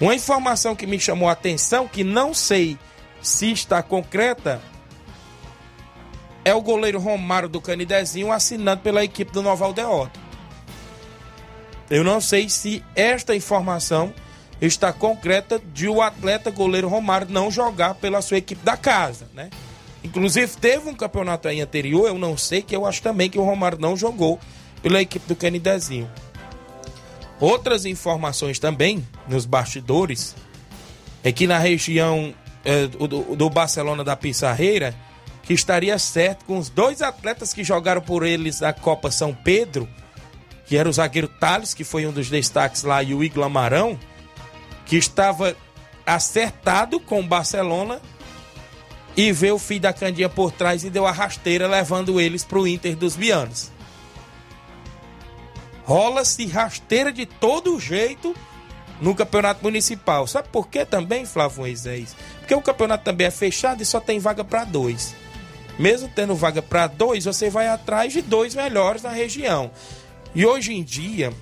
[0.00, 2.78] Uma informação que me chamou a atenção, que não sei
[3.22, 4.60] se está concreta,
[6.44, 10.20] é o goleiro Romário do Canidezinho assinado pela equipe do Nova Aldeota.
[11.88, 14.12] Eu não sei se esta informação
[14.60, 19.50] está concreta de o atleta goleiro Romário não jogar pela sua equipe da casa, né?
[20.04, 23.44] Inclusive teve um campeonato aí anterior, eu não sei, que eu acho também que o
[23.44, 24.38] Romário não jogou
[24.82, 26.08] pela equipe do Canidezinho.
[27.40, 30.34] Outras informações também nos bastidores
[31.22, 34.94] é que na região é, do, do Barcelona da Pissarreira,
[35.42, 39.88] que estaria certo com os dois atletas que jogaram por eles na Copa São Pedro,
[40.66, 43.98] que era o zagueiro Thales, que foi um dos destaques lá, e o Igor Amarão,
[44.84, 45.54] que estava
[46.04, 48.00] acertado com o Barcelona
[49.16, 52.58] e veio o filho da Candinha por trás e deu a rasteira, levando eles para
[52.58, 53.70] o Inter dos Bianos.
[55.86, 58.34] Rola-se rasteira de todo jeito
[59.00, 60.26] no campeonato municipal.
[60.26, 62.16] Sabe por quê também, Flávio Moisés?
[62.40, 65.14] Porque o campeonato também é fechado e só tem vaga para dois.
[65.78, 69.70] Mesmo tendo vaga para dois, você vai atrás de dois melhores na região.
[70.34, 71.32] E hoje em dia,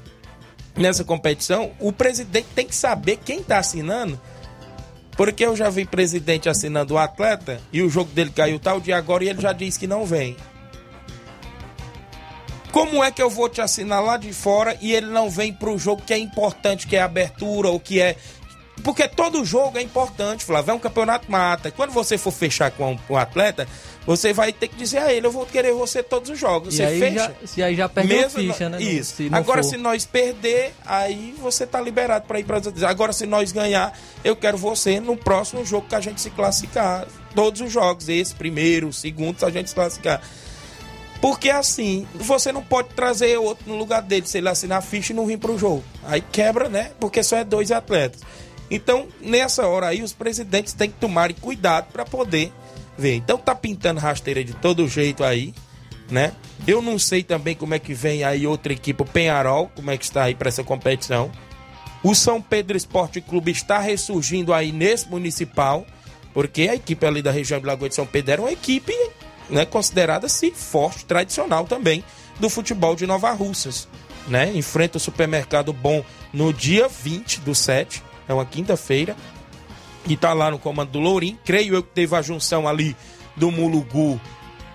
[0.77, 4.21] nessa competição, o presidente tem que saber quem está assinando.
[5.17, 8.99] Porque eu já vi presidente assinando o atleta e o jogo dele caiu tal dia
[8.99, 10.37] agora e ele já disse que não vem.
[12.75, 15.79] Como é que eu vou te assinar lá de fora e ele não vem pro
[15.79, 18.17] jogo que é importante, que é a abertura ou que é.
[18.83, 20.73] Porque todo jogo é importante, Flávio.
[20.73, 21.71] É um campeonato mata.
[21.71, 23.69] Quando você for fechar com um atleta,
[24.05, 26.75] você vai ter que dizer a ele: eu vou querer você todos os jogos.
[26.75, 27.15] E Você aí fecha.
[27.41, 28.83] já, se aí já perdeu Mesmo ficha, no- né?
[28.83, 29.15] Isso.
[29.15, 29.69] Se Agora, for.
[29.71, 34.35] se nós perder, aí você tá liberado para ir para Agora, se nós ganhar, eu
[34.35, 37.07] quero você no próximo jogo que a gente se classificar.
[37.37, 40.21] Todos os jogos, esse, primeiro, segundo, se a gente se classificar.
[41.21, 45.17] Porque assim, você não pode trazer outro no lugar dele, se ele assinar ficha e
[45.17, 45.83] não vir pro jogo.
[46.05, 46.91] Aí quebra, né?
[47.01, 48.21] Porque só é dois atletas.
[48.71, 52.53] Então, nessa hora aí, os presidentes têm que tomarem cuidado para poder
[52.97, 53.15] ver.
[53.15, 55.55] Então, tá pintando rasteira de todo jeito aí,
[56.11, 56.33] né?
[56.67, 59.99] Eu não sei também como é que vem aí outra equipe, o Penharol, como é
[59.99, 61.31] que está aí para essa competição.
[62.03, 65.87] O São Pedro Esporte Clube está ressurgindo aí nesse municipal,
[66.33, 68.93] porque a equipe ali da região de Lagoa de São Pedro era uma equipe
[69.49, 72.05] né, considerada se forte, tradicional também
[72.39, 73.89] do futebol de Nova Russas.
[74.27, 74.53] Né?
[74.55, 79.17] Enfrenta o supermercado bom no dia 20 do 7, é uma quinta-feira,
[80.07, 81.39] e tá lá no comando do Lourim.
[81.45, 82.97] Creio eu que teve a junção ali
[83.37, 84.21] do Mulugu,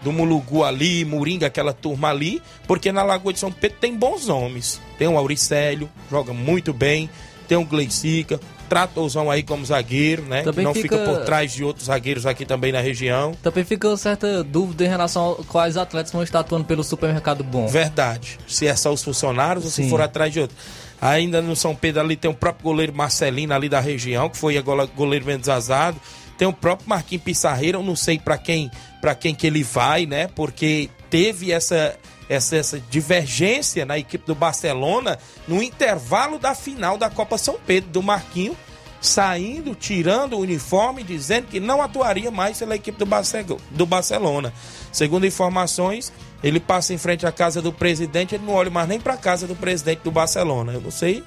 [0.02, 4.28] do Mulugu ali, Moringa, aquela turma ali, porque na Lagoa de São Pedro tem bons
[4.28, 4.82] nomes.
[4.98, 7.10] Tem o Auricélio, joga muito bem,
[7.48, 10.44] tem o Gleicica, Tratorzão aí como zagueiro, né?
[10.44, 11.12] Também que não fica- fica...
[11.12, 13.34] por trás de outros zagueiros aqui também na região.
[13.42, 17.68] Também fica certa dúvida em relação a quais atletas vão estar atuando pelo supermercado bom.
[17.68, 18.38] Verdade.
[18.48, 19.90] Se é só os funcionários ou se Sim.
[19.90, 20.56] for atrás de outro.
[21.02, 24.58] Ainda no São Pedro ali tem o próprio goleiro Marcelino ali da região, que foi
[24.58, 26.00] agora goleiro menos azado.
[26.38, 28.70] Tem o próprio Marquinhos Pissarreira, eu não sei para quem
[29.02, 30.28] para quem que ele vai, né?
[30.36, 31.96] Porque teve essa,
[32.30, 35.18] essa essa divergência na equipe do Barcelona
[35.48, 38.56] no intervalo da final da Copa São Pedro do Marquinho
[39.02, 44.54] saindo, tirando o uniforme, dizendo que não atuaria mais pela equipe do, Barce do Barcelona.
[44.92, 46.12] Segundo informações,
[46.44, 49.18] ele passa em frente à casa do presidente, ele não olha mais nem para a
[49.18, 50.74] casa do presidente do Barcelona.
[50.74, 51.24] Eu não sei,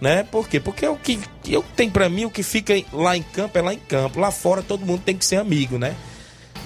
[0.00, 0.22] né?
[0.22, 0.60] Por quê?
[0.60, 3.74] Porque o que eu tenho para mim, o que fica lá em campo é lá
[3.74, 4.20] em campo.
[4.20, 5.96] Lá fora todo mundo tem que ser amigo, né?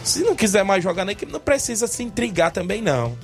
[0.05, 3.17] Se não quiser mais jogar na equipe, não precisa se intrigar também não.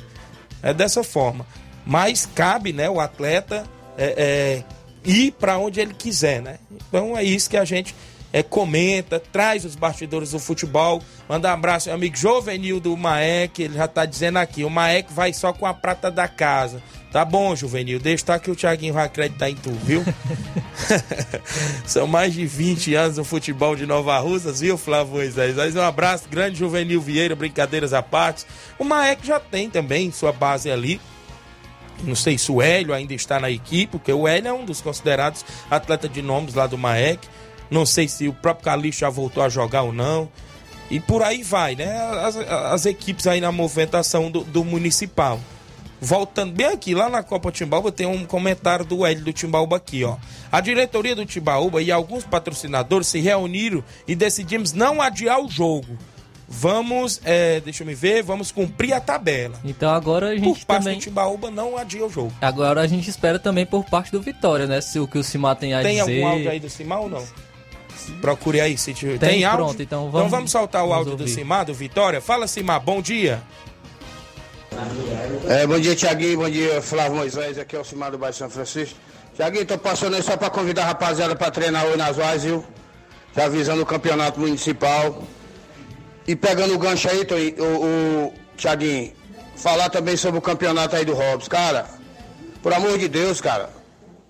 [0.62, 1.46] É dessa forma.
[1.84, 3.64] Mas cabe, né, o atleta
[3.96, 4.64] é, é,
[5.04, 6.58] ir para onde ele quiser, né?
[6.70, 7.94] Então é isso que a gente
[8.32, 11.00] é, comenta, traz os bastidores do futebol.
[11.28, 15.12] Manda um abraço, meu amigo Jovenil do Maek, ele já tá dizendo aqui, o Maek
[15.12, 16.82] vai só com a prata da casa.
[17.16, 20.04] Tá bom, Juvenil, deixa estar que o Thiaguinho vai acreditar em tu, viu?
[21.86, 25.56] São mais de 20 anos no futebol de Nova Russas, viu, Flávio Moisés?
[25.56, 28.44] Mas um abraço, grande Juvenil Vieira, brincadeiras à parte.
[28.78, 31.00] O Maek já tem também sua base ali.
[32.04, 34.82] Não sei se o Hélio ainda está na equipe, porque o Hélio é um dos
[34.82, 37.26] considerados atletas de nomes lá do Maek.
[37.70, 40.28] Não sei se o próprio Calixto já voltou a jogar ou não.
[40.90, 41.96] E por aí vai, né?
[42.22, 45.40] As, as equipes aí na movimentação do, do, municipal.
[46.00, 50.04] Voltando bem aqui, lá na Copa Timbaúba, tem um comentário do Hélio do Timbaúba aqui,
[50.04, 50.16] ó.
[50.52, 55.96] A diretoria do Timbaúba e alguns patrocinadores se reuniram e decidimos não adiar o jogo.
[56.48, 59.58] Vamos, é, deixa eu me ver, vamos cumprir a tabela.
[59.64, 60.98] Então agora a gente por parte também...
[60.98, 62.32] do Timbaúba não adia o jogo.
[62.40, 64.80] Agora a gente espera também por parte do Vitória, né?
[64.80, 66.04] Se o que o Cimar tem a tem dizer...
[66.04, 67.24] Tem algum áudio aí do Cimar ou não?
[68.20, 69.18] Procure aí se tiver.
[69.18, 69.64] Tem, tem áudio?
[69.64, 71.24] Pronto, então vamos, então vamos soltar o áudio ouvir.
[71.24, 72.20] do Cimar, do Vitória.
[72.20, 73.42] Fala, Cimar, bom dia.
[75.48, 76.38] É, bom dia, Tiaguinho.
[76.38, 77.58] Bom dia, Flávio Moisés.
[77.58, 78.98] Aqui é o Cimar do bairro São Francisco.
[79.34, 82.64] Tiaguinho, tô passando aí só pra convidar a rapaziada pra treinar hoje nas Vaz, viu?
[83.34, 85.22] Já avisando o campeonato municipal.
[86.26, 89.12] E pegando o gancho aí, tô, o, o Tiaguinho,
[89.56, 91.48] falar também sobre o campeonato aí do Robson.
[91.48, 91.86] Cara,
[92.62, 93.70] por amor de Deus, cara,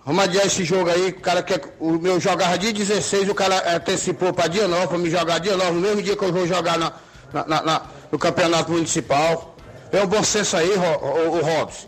[0.05, 1.09] vamos adiar esse jogo aí.
[1.09, 1.59] O cara quer.
[1.79, 5.57] O meu jogava dia 16, o cara antecipou para dia 9, para me jogar dia
[5.57, 6.93] 9, no mesmo dia que eu vou jogar na,
[7.33, 7.81] na, na,
[8.11, 9.56] no campeonato municipal.
[9.91, 11.87] É um bom senso aí, o, o, o Robson.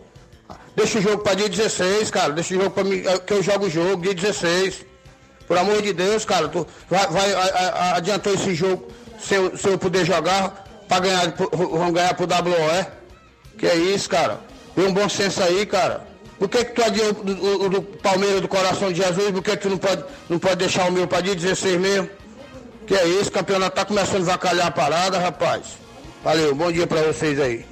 [0.76, 2.32] Deixa o jogo para dia 16, cara.
[2.34, 4.86] Deixa o jogo para mim, que eu jogo o jogo, dia 16.
[5.48, 7.34] Por amor de Deus, cara, tu vai, vai
[7.96, 8.88] adiantou esse jogo
[9.20, 12.86] se eu, se eu puder jogar para ganhar, vamos ganhar pro WOE.
[13.58, 14.40] Que é isso, cara.
[14.76, 16.08] Tem um bom senso aí, cara.
[16.38, 19.32] Por que, que tu adiou do, do, Palmeiras do Coração de Jesus?
[19.32, 22.10] Por que, que tu não pode, não pode deixar o meu para dia 16 mesmo?
[22.88, 25.66] Que é isso, o campeonato tá começando a vacalhar a parada, rapaz.
[26.24, 27.66] Valeu, bom dia para vocês aí.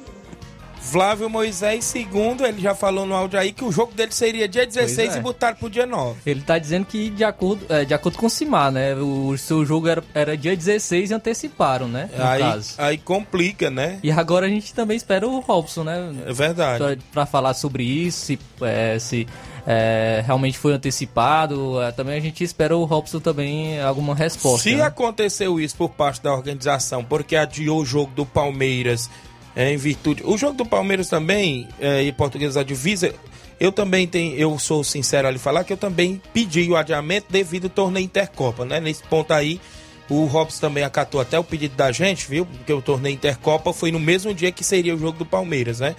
[0.88, 4.66] Flávio Moisés, segundo, ele já falou no áudio aí que o jogo dele seria dia
[4.66, 5.20] 16 é.
[5.20, 6.22] e botaram pro dia 9.
[6.26, 8.96] Ele tá dizendo que de acordo, é, de acordo com o Simar, né?
[8.96, 12.10] O, seu jogo era, era dia 16 e anteciparam, né?
[12.18, 12.74] aí, caso.
[12.78, 14.00] aí complica, né?
[14.02, 16.16] E agora a gente também espera o Robson, né?
[16.26, 16.78] É verdade.
[16.78, 19.28] Pra, pra falar sobre isso, se, é, se
[19.68, 21.82] é, realmente foi antecipado.
[21.82, 24.64] É, também a gente espera o Robson também alguma resposta.
[24.64, 24.84] Se né?
[24.84, 29.10] aconteceu isso por parte da organização, porque adiou o jogo do Palmeiras
[29.58, 30.22] é, em virtude.
[30.24, 33.12] O jogo do Palmeiras também, é, e Português da Divisa,
[33.60, 37.64] eu também tenho, eu sou sincero ali falar que eu também pedi o adiamento devido
[37.64, 38.80] ao torneio Intercopa, né?
[38.80, 39.60] Nesse ponto aí,
[40.08, 42.46] o Robson também acatou até o pedido da gente, viu?
[42.46, 45.96] Porque o torneio Intercopa foi no mesmo dia que seria o jogo do Palmeiras, né?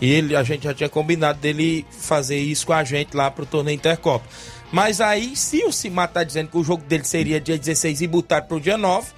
[0.00, 3.44] E ele, a gente já tinha combinado dele fazer isso com a gente lá pro
[3.44, 4.24] torneio Intercopa.
[4.72, 8.06] Mas aí, se o Cimar tá dizendo que o jogo dele seria dia 16 e
[8.06, 9.12] botar pro dia 9,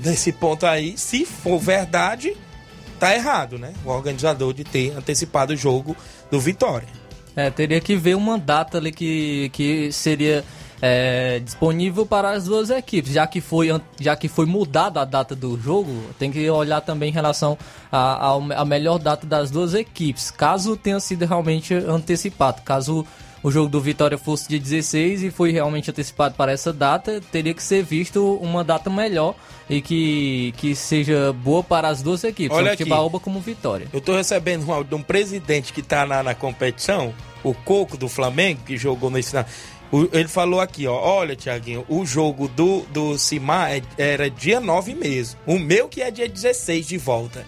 [0.00, 2.34] nesse ponto aí, se for verdade,
[3.02, 3.72] tá errado, né?
[3.84, 5.96] O organizador de ter antecipado o jogo
[6.30, 6.86] do Vitória.
[7.34, 10.44] É, teria que ver uma data ali que, que seria
[10.80, 15.34] é, disponível para as duas equipes, já que foi já que foi mudada a data
[15.34, 17.58] do jogo, tem que olhar também em relação
[17.90, 23.04] à melhor data das duas equipes, caso tenha sido realmente antecipado, caso
[23.42, 27.52] o jogo do Vitória fosse de 16 e foi realmente antecipado para essa data, teria
[27.52, 29.34] que ser visto uma data melhor
[29.68, 33.88] e que, que seja boa para as duas equipes, Olha tanto Tibaúba como Vitória.
[33.92, 37.12] Eu estou recebendo um áudio de um presidente que está na, na competição,
[37.42, 39.34] o Coco do Flamengo, que jogou nesse.
[40.12, 44.94] Ele falou aqui, ó, olha, Tiaguinho, o jogo do, do Cimar é, era dia 9
[44.94, 45.38] mesmo.
[45.46, 47.44] O meu que é dia 16 de volta.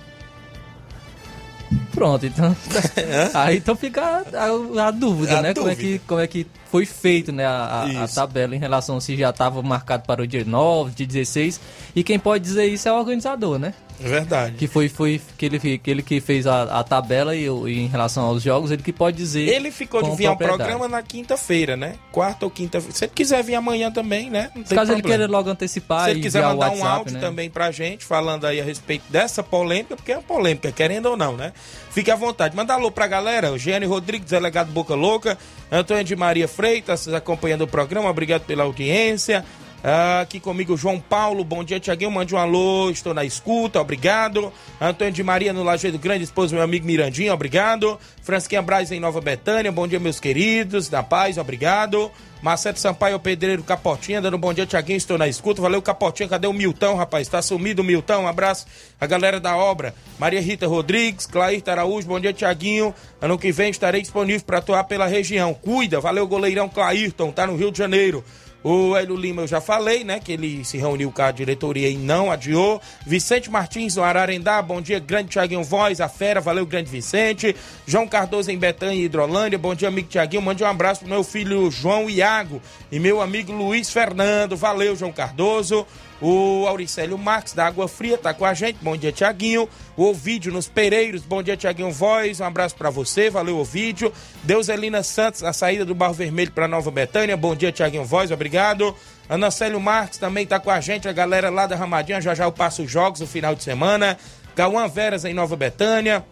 [1.94, 2.54] Pronto, então.
[3.34, 4.02] aí então fica
[4.34, 5.54] a, a, dúvida, A né?
[5.54, 5.98] Como é, dúvida.
[5.98, 9.30] que, como é que foi feito né, a, a- a tabela em relação se já
[9.30, 11.60] estava marcado para o dia 9, dia 16.
[11.94, 13.72] E quem pode dizer isso é o organizador, né?
[14.02, 14.56] É verdade.
[14.56, 17.86] Que foi, foi que ele, que ele que fez a, a tabela e, e em
[17.86, 19.48] relação aos jogos, ele que pode dizer.
[19.48, 21.94] Ele ficou de vir ao programa na quinta-feira, né?
[22.10, 22.92] Quarta ou quinta-feira.
[22.92, 24.50] Se ele quiser vir amanhã também, né?
[24.52, 25.18] Não tem Caso ele problema.
[25.26, 27.20] queira logo antecipar Se ele quiser mandar um WhatsApp, áudio né?
[27.20, 31.16] também pra gente, falando aí a respeito dessa polêmica, porque é uma polêmica, querendo ou
[31.16, 31.52] não, né?
[31.94, 32.56] Fique à vontade.
[32.56, 33.52] Manda alô pra galera.
[33.52, 35.38] O Gênio Rodrigues, delegado Boca Louca.
[35.70, 38.10] Antônio de Maria Freitas, acompanhando o programa.
[38.10, 39.44] Obrigado pela audiência.
[39.86, 44.50] Ah, aqui comigo João Paulo, bom dia Tiaguinho, mande um alô, estou na escuta, obrigado.
[44.80, 48.00] Antônio de Maria no Lajeado Grande, esposo meu amigo Mirandinho, obrigado.
[48.22, 52.10] Fransquinha Braz em Nova Betânia, bom dia meus queridos, da paz, obrigado.
[52.40, 56.46] Marcelo Sampaio Pedreiro Capotinha, dando um bom dia Tiaguinho, estou na escuta, valeu Capotinha, cadê
[56.46, 57.28] o Milton, rapaz?
[57.28, 58.66] Tá sumido o Milton, um abraço
[58.98, 59.94] a galera da obra.
[60.18, 64.84] Maria Rita Rodrigues, Clair Araújo, bom dia Tiaguinho, ano que vem estarei disponível para atuar
[64.84, 65.52] pela região.
[65.52, 68.24] Cuida, valeu goleirão Clairton, tá no Rio de Janeiro.
[68.64, 70.18] O Hélio Lima eu já falei, né?
[70.18, 72.80] Que ele se reuniu com a diretoria e não adiou.
[73.06, 77.54] Vicente Martins, no Ararendá, bom dia, grande Tiaguinho Voz, a fera, valeu, grande Vicente.
[77.86, 80.40] João Cardoso em Betânia e Hidrolândia, bom dia, amigo Tiaguinho.
[80.40, 85.12] Mande um abraço pro meu filho João Iago e meu amigo Luiz Fernando, valeu, João
[85.12, 85.86] Cardoso.
[86.20, 88.78] O Auricélio Marques, da Água Fria, tá com a gente.
[88.80, 89.68] Bom dia, Tiaguinho.
[89.96, 91.22] O Ovídio nos Pereiros.
[91.22, 92.40] Bom dia, Tiaguinho Voz.
[92.40, 93.28] Um abraço pra você.
[93.28, 94.12] Valeu, Ovídio.
[94.42, 97.36] Deuselina Santos, a saída do Barro Vermelho pra Nova Betânia.
[97.36, 98.30] Bom dia, Tiaguinho Voz.
[98.30, 98.94] Obrigado.
[99.28, 101.08] Ana Célio Marques também tá com a gente.
[101.08, 102.20] A galera lá da Ramadinha.
[102.20, 104.16] Já já eu passo os jogos no final de semana.
[104.54, 106.24] Cauã Veras em Nova Betânia.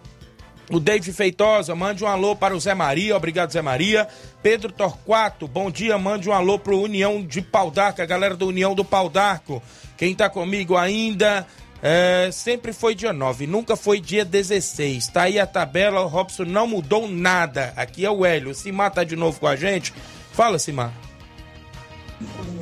[0.73, 4.09] O David Feitosa, mande um alô para o Zé Maria, obrigado Zé Maria.
[4.43, 8.35] Pedro Torquato, bom dia, mande um alô para o União de Pau d'Arco, a galera
[8.35, 9.63] do União do Pau d'Arco.
[9.99, 11.47] Quem tá comigo ainda,
[11.83, 15.09] é, sempre foi dia 9, nunca foi dia 16.
[15.09, 17.75] Tá aí a tabela, o Robson não mudou nada.
[17.77, 19.93] Aqui é o Hélio, o Simar tá de novo com a gente.
[20.33, 20.91] Fala, Simar.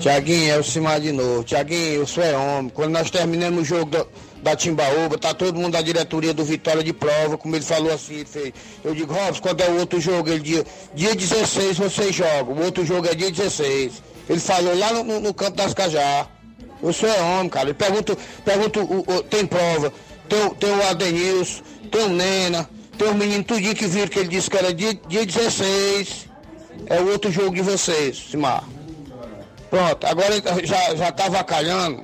[0.00, 1.44] Tiaguinho, é o Simar de novo.
[1.44, 2.70] Tiaguinho, eu sou é homem.
[2.70, 4.04] Quando nós terminamos o jogo da,
[4.43, 8.14] da Timbaúba, tá todo mundo da diretoria do Vitória de prova, como ele falou assim,
[8.16, 8.53] ele fez.
[8.82, 10.28] Eu digo, Robson, quando é o outro jogo?
[10.30, 10.64] Ele dia,
[10.95, 14.03] dia 16 vocês jogam, o outro jogo é dia 16.
[14.28, 16.26] Ele falou lá no, no, campo das Cajá.
[16.82, 17.66] Eu sou é homem, cara.
[17.68, 19.93] Ele pergunta, pergunta o, o- tem prova,
[20.28, 24.18] tem, o- tem o Adenilson, tem o Nena, tem os meninos tudinho que viram que
[24.18, 26.28] ele disse que era dia, dia 16.
[26.86, 28.64] É o outro jogo de vocês, Simar.
[29.68, 30.34] Pronto, agora
[30.64, 32.03] já, já tá avacalhando.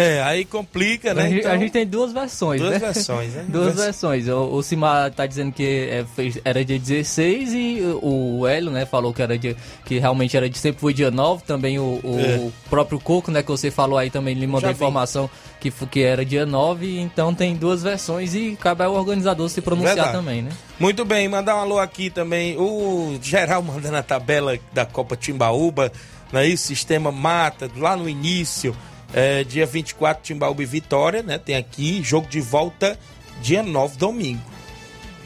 [0.00, 1.24] É, aí complica, né?
[1.24, 2.78] A, gente, Então, a gente tem duas versões, Duas né?
[2.78, 3.44] versões, né?
[3.50, 4.28] duas Vers- versões.
[4.28, 8.86] O, o Simar tá dizendo que é, fez- era dia 16 e o Hélio, né,
[8.86, 11.42] falou que era dia, que realmente era de sempre foi dia 9.
[11.44, 12.48] Também o, o É.
[12.70, 15.28] próprio Coco, né, que você falou aí também, ele mandou informação
[15.60, 17.00] que, que era dia 9.
[17.00, 20.16] Então tem duas versões e cabe ao organizador se pronunciar Verdade.
[20.16, 20.50] também, né?
[20.78, 22.56] Muito bem, mandar um alô aqui também.
[22.56, 25.90] O geral mandando a tabela da Copa Timbaúba,
[26.32, 26.46] né?
[26.46, 28.76] Isso, sistema mata, lá no início,
[29.12, 31.38] é, dia 24, Timbaúba e Vitória, né?
[31.38, 32.98] Tem aqui, jogo de volta,
[33.40, 34.42] dia 9, domingo.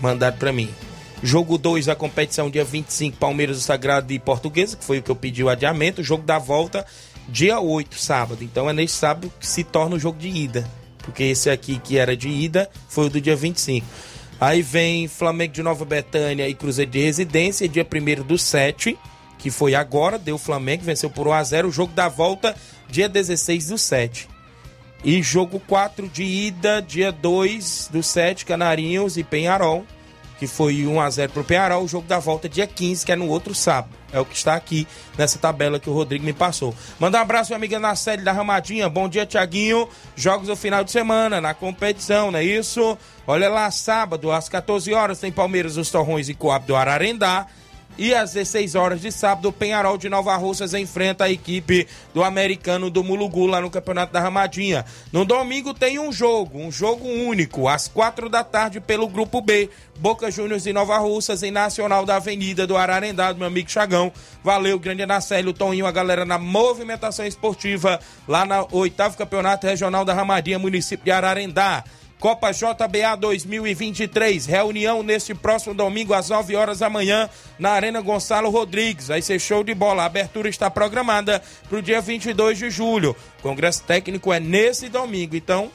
[0.00, 0.68] Mandado pra mim.
[1.22, 5.10] Jogo 2 da competição, dia 25, Palmeiras do Sagrado e Portuguesa, que foi o que
[5.10, 6.02] eu pedi o adiamento.
[6.02, 6.84] Jogo da volta,
[7.28, 8.42] dia 8, sábado.
[8.42, 10.68] Então é nesse sábado que se torna o jogo de ida.
[10.98, 13.86] Porque esse aqui que era de ida foi o do dia 25.
[14.40, 18.98] Aí vem Flamengo de Nova Betânia e Cruzeiro de Residência, dia 1 do 7,
[19.38, 21.66] que foi agora, deu Flamengo, venceu por 1x0.
[21.66, 22.56] O jogo da volta,
[22.92, 24.28] dia 16 do 7.
[25.02, 29.84] E jogo 4 de ida, dia 2 do 7, Canarinhos e Penharol,
[30.38, 31.82] que foi 1x0 pro Penharol.
[31.82, 33.96] O jogo da volta, dia 15, que é no outro sábado.
[34.12, 34.86] É o que está aqui
[35.16, 36.74] nessa tabela que o Rodrigo me passou.
[37.00, 38.88] Manda um abraço, minha amiga Nacelle da Ramadinha.
[38.90, 39.88] Bom dia, Tiaguinho.
[40.14, 42.96] Jogos no final de semana, na competição, não é isso?
[43.26, 47.46] Olha lá, sábado, às 14 horas, tem Palmeiras dos Torrões e Coab do Ararendá.
[47.98, 52.24] E às 16 horas de sábado, o Penharol de Nova Russas enfrenta a equipe do
[52.24, 54.84] americano do Mulugu lá no Campeonato da Ramadinha.
[55.12, 59.68] No domingo tem um jogo, um jogo único, às 4 da tarde pelo Grupo B.
[59.98, 64.10] Boca Juniors e Nova Russas em Nacional da Avenida do Ararendá, do meu amigo Chagão.
[64.42, 70.14] Valeu, grande Anacélio, Toninho, a galera na movimentação esportiva lá no oitavo Campeonato Regional da
[70.14, 71.84] Ramadinha, município de Ararendá.
[72.22, 78.48] Copa JBA 2023, reunião neste próximo domingo às 9 horas da manhã na Arena Gonçalo
[78.48, 79.08] Rodrigues.
[79.08, 80.04] Vai ser show de bola.
[80.04, 83.16] A abertura está programada para o dia 22 de julho.
[83.40, 85.34] O congresso técnico é nesse domingo.
[85.34, 85.68] Então,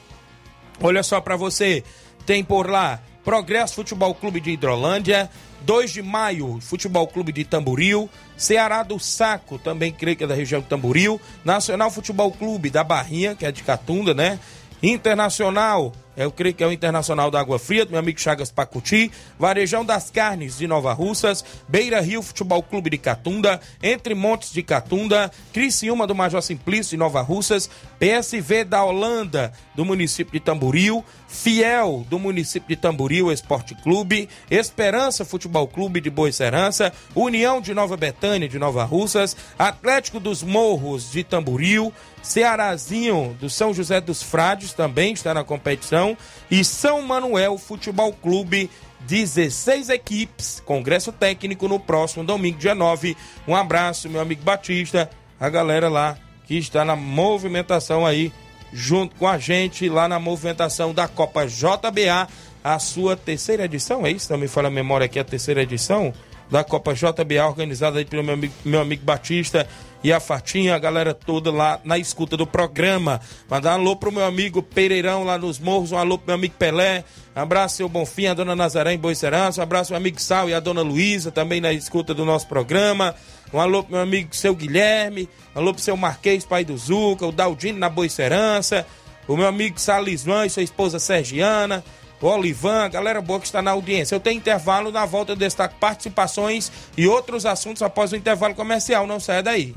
[0.80, 1.84] olha só para você.
[2.24, 5.28] Tem por lá Progresso Futebol Clube de Hidrolândia,
[5.66, 10.34] 2 de maio, Futebol Clube de Tamboril, Ceará do Saco, também creio que é da
[10.34, 14.40] região de Tamboril, Nacional Futebol Clube da Barrinha, que é de Catunda, né?
[14.82, 15.92] Internacional
[16.24, 19.84] eu creio que é o Internacional da Água Fria, do meu amigo Chagas Pacuti, Varejão
[19.84, 25.30] das Carnes de Nova Russas, Beira Rio Futebol Clube de Catunda, Entre Montes de Catunda,
[25.52, 32.06] Criciúma do Major Simplício de Nova Russas, PSV da Holanda, do município de Tamboril, Fiel,
[32.08, 37.96] do município de Tamboril Esporte Clube, Esperança Futebol Clube de Boa Serança, União de Nova
[37.96, 41.92] Betânia de Nova Russas, Atlético dos Morros de Tamboril,
[42.22, 46.07] Cearazinho do São José dos Frades também está na competição
[46.50, 53.16] e São Manuel Futebol Clube 16 equipes, congresso técnico no próximo domingo, dia 9.
[53.46, 58.32] Um abraço, meu amigo Batista, a galera lá que está na movimentação aí
[58.72, 62.28] junto com a gente lá na movimentação da Copa JBA,
[62.62, 64.30] a sua terceira edição, é isso?
[64.32, 66.12] Não me fala a memória aqui, a terceira edição
[66.50, 69.68] da Copa JBA, organizada aí pelo meu amigo, meu amigo Batista
[70.02, 73.20] e a Fatinha, a galera toda lá na escuta do programa.
[73.48, 76.54] Mandar um alô pro meu amigo Pereirão lá nos morros, um alô pro meu amigo
[76.58, 80.48] Pelé, um abraço seu Bonfim, a dona Nazaré em Boicerança, um abraço meu amigo Sal
[80.48, 83.14] e a dona Luísa também na escuta do nosso programa.
[83.52, 87.26] Um alô pro meu amigo seu Guilherme, um alô pro seu Marquês, pai do Zuca,
[87.26, 88.86] o Daldino na Boicerança,
[89.26, 91.84] o meu amigo Salisvan e sua esposa Sergiana,
[92.20, 94.14] Olivan, galera boa que está na audiência.
[94.14, 99.06] Eu tenho intervalo, na volta eu destaco participações e outros assuntos após o intervalo comercial.
[99.06, 99.74] Não saia daí.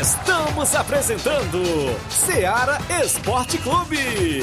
[0.00, 1.62] Estamos apresentando
[2.08, 4.42] Seara Esporte Clube.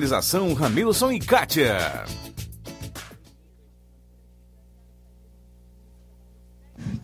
[0.00, 1.76] Organização Ramilson e Kátia.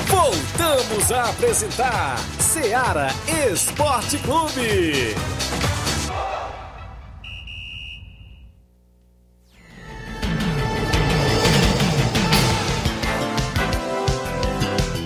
[0.08, 3.10] Voltamos a apresentar Seara
[3.52, 5.16] Esporte Clube.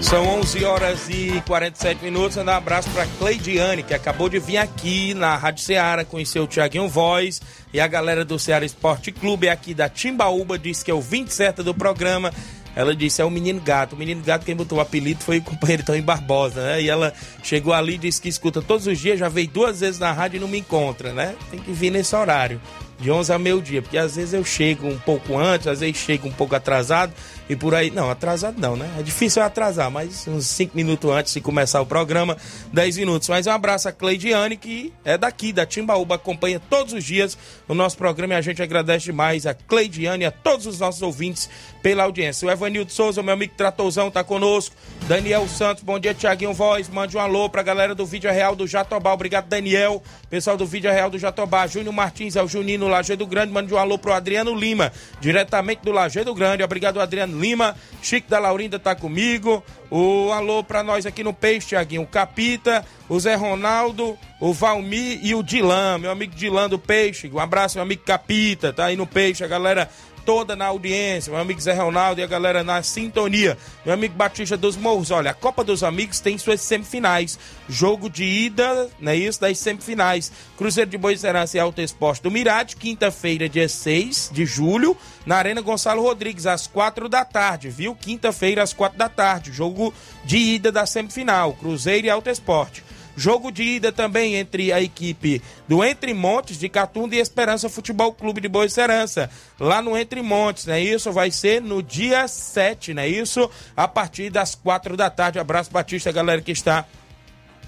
[0.05, 2.37] São 11 horas e 47 minutos.
[2.37, 6.47] Mandar um abraço para Cleidiane, que acabou de vir aqui na Rádio Ceará, conheceu o
[6.47, 7.41] Tiaguinho Voz
[7.73, 11.29] e a galera do Ceará Esporte Clube aqui da Timbaúba, disse que é o 20
[11.29, 12.31] certo do programa.
[12.75, 13.93] Ela disse, é o menino gato.
[13.93, 16.83] O menino gato, quem botou o apelido foi o companheiro Tony Barbosa, né?
[16.83, 20.11] E ela chegou ali disse que escuta todos os dias, já veio duas vezes na
[20.11, 21.33] rádio e não me encontra, né?
[21.49, 22.61] Tem que vir nesse horário,
[22.99, 26.27] de 11 a meio-dia, porque às vezes eu chego um pouco antes, às vezes chego
[26.27, 27.13] um pouco atrasado
[27.49, 27.91] e por aí.
[27.91, 28.89] Não, atrasado não, né?
[28.97, 32.37] É difícil atrasar, mas uns 5 minutos antes de começar o programa,
[32.71, 33.29] 10 minutos.
[33.29, 37.37] Mas um abraço a Cleidiane, que é daqui, da Timbaúba, acompanha todos os dias
[37.67, 41.01] o nosso programa e a gente agradece demais a Cleidiane e a todos os nossos
[41.01, 41.49] ouvintes
[41.85, 42.47] pela audiência.
[42.47, 44.75] O Evanildo Souza, meu amigo Tratozão, tá conosco.
[45.07, 46.89] Daniel Santos, bom dia, Tiaguinho Voz.
[46.89, 49.13] Mande um alô pra galera do Vídeo Real do Jatobá.
[49.13, 50.01] Obrigado, Daniel.
[50.27, 51.67] Pessoal do Vídeo Real do Jatobá.
[51.67, 53.53] Júnior Martins, é o Juninho no Lajeado Grande.
[53.53, 56.63] Mande um alô pro Adriano Lima, diretamente do Lajeado Grande.
[56.63, 57.75] Obrigado, Adriano Lima.
[58.01, 59.63] Chico da Laurinda tá comigo.
[59.91, 62.01] O alô pra nós aqui no Peixe, Tiaguinho.
[62.01, 67.29] O Capita, o Zé Ronaldo, o Valmir e o Dilan, meu amigo Dilan do Peixe.
[67.31, 69.87] Um abraço, meu amigo Capita, tá aí no Peixe, a galera
[70.25, 73.55] toda na audiência, meu amigo Zé Ronaldo e a galera na sintonia,
[73.85, 75.11] meu amigo Batista dos Morros.
[75.11, 77.37] Olha, a Copa dos Amigos tem suas semifinais.
[77.69, 79.39] Jogo de ida, não é isso?
[79.39, 80.31] Das semifinais.
[80.57, 85.61] Cruzeiro de Boicerança e Alto Esporte do Mirade, quinta-feira, dia 6 de julho, na Arena
[85.61, 87.95] Gonçalo Rodrigues, às quatro da tarde, viu?
[87.95, 89.51] Quinta-feira, às quatro da tarde.
[89.51, 92.83] Jogo de ida da semifinal, Cruzeiro e Alto Esporte.
[93.15, 98.11] Jogo de ida também entre a equipe do Entre Montes de Catunda e Esperança Futebol
[98.11, 100.81] Clube de Boa Serança, lá no Entre Montes, né?
[100.81, 103.07] Isso vai ser no dia 7, né?
[103.07, 105.39] Isso a partir das quatro da tarde.
[105.39, 106.85] Abraço Batista, galera que está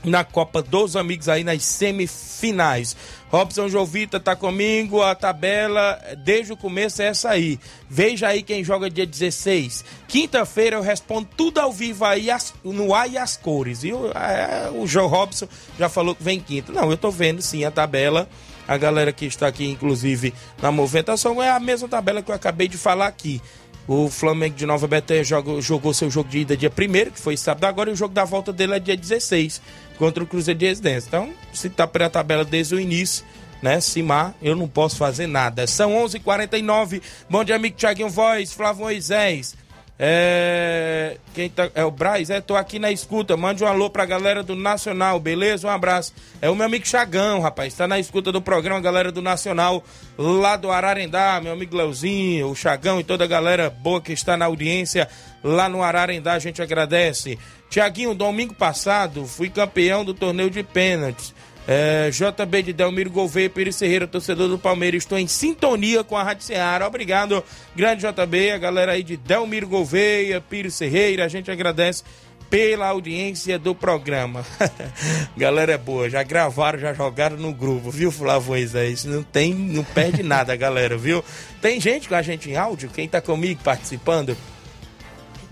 [0.04, 2.95] na Copa dos Amigos aí nas semifinais.
[3.30, 7.60] Robson Jovita tá comigo, a tabela desde o começo é essa aí.
[7.89, 9.84] Veja aí quem joga dia 16.
[10.08, 13.84] Quinta-feira eu respondo tudo ao vivo aí as, no ar e as cores.
[13.84, 16.72] E o, é, o João Robson já falou que vem quinta.
[16.72, 18.30] Não, eu tô vendo sim a tabela.
[18.68, 22.68] A galera que está aqui, inclusive, na movimentação, é a mesma tabela que eu acabei
[22.68, 23.41] de falar aqui.
[23.88, 27.38] O Flamengo de Nova Betânia jogou, jogou seu jogo de ida dia 1 que foi
[27.38, 29.61] sábado agora, e o jogo da volta dele é dia 16
[29.97, 31.07] contra o Cruzeiro de Residência.
[31.07, 33.23] Então, se tá pela tabela desde o início,
[33.61, 33.79] né?
[33.79, 35.65] Simar, eu não posso fazer nada.
[35.65, 36.17] São 11:49.
[36.17, 39.55] h 49 Bom dia, amigo Thiaguinho Voz, Flávio Moisés.
[40.00, 41.18] É.
[41.34, 41.70] Quem tá.
[41.74, 42.30] É o Braz?
[42.30, 43.36] É, tô aqui na escuta.
[43.36, 45.68] Mande um alô pra galera do Nacional, beleza?
[45.68, 46.14] Um abraço.
[46.41, 47.74] É o meu amigo Chagão, rapaz.
[47.74, 49.84] Tá na escuta do programa, galera do Nacional,
[50.18, 54.38] lá do Ararendá, meu amigo Leozinho, o Chagão e toda a galera boa que está
[54.38, 55.08] na audiência
[55.43, 56.34] lá no Ararendá.
[56.34, 57.39] A gente agradece.
[57.70, 61.34] Tiaguinho, domingo passado fui campeão do torneio de pênaltis.
[61.68, 66.24] É, JB de Delmiro Gouveia, Pires Serreira, torcedor do Palmeiras, estou em sintonia com a
[66.24, 66.88] Rádio Ceará.
[66.88, 67.43] Obrigado,
[67.76, 72.03] grande JB, a galera aí de Delmiro Gouveia, Pires Serreira, a gente agradece
[72.49, 74.45] pela audiência do programa.
[75.36, 79.03] galera é boa, já gravaram, já jogaram no grupo, viu, Flávio Moisés?
[79.03, 81.22] Não tem, não perde nada, galera, viu?
[81.61, 84.38] Tem gente com a gente em áudio, quem tá comigo participando?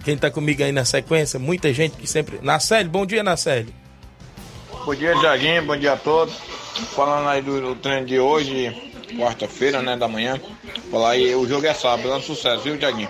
[0.05, 1.38] Quem tá comigo aí na sequência?
[1.38, 2.39] Muita gente que sempre.
[2.41, 3.84] Nacélio, bom dia, Nacélio.
[4.86, 6.36] Bom dia, Jaguinho, bom dia a todos.
[6.95, 10.39] Falando aí do, do treino de hoje, quarta-feira, né, da manhã.
[10.91, 13.09] Falar aí, o jogo é sábado, dando sucesso, viu, Jaguinho?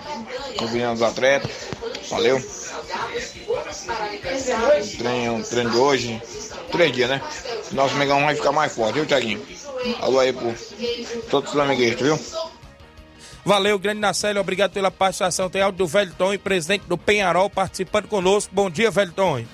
[0.58, 1.50] Combinando os atletas.
[2.08, 2.38] Valeu.
[2.38, 2.42] O
[4.96, 6.22] treino, treino de hoje,
[6.72, 7.20] três dias, né?
[7.72, 9.42] Nosso Megão vai ficar mais forte, viu, Tiaguinho?
[10.00, 10.54] Alô aí pro
[11.28, 12.18] todos os flamenguistas, viu?
[13.44, 15.50] Valeu, grande Nacélio, obrigado pela participação.
[15.50, 18.50] Tem áudio do Velton, presidente do Penharol, participando conosco.
[18.54, 19.44] Bom dia, Velton.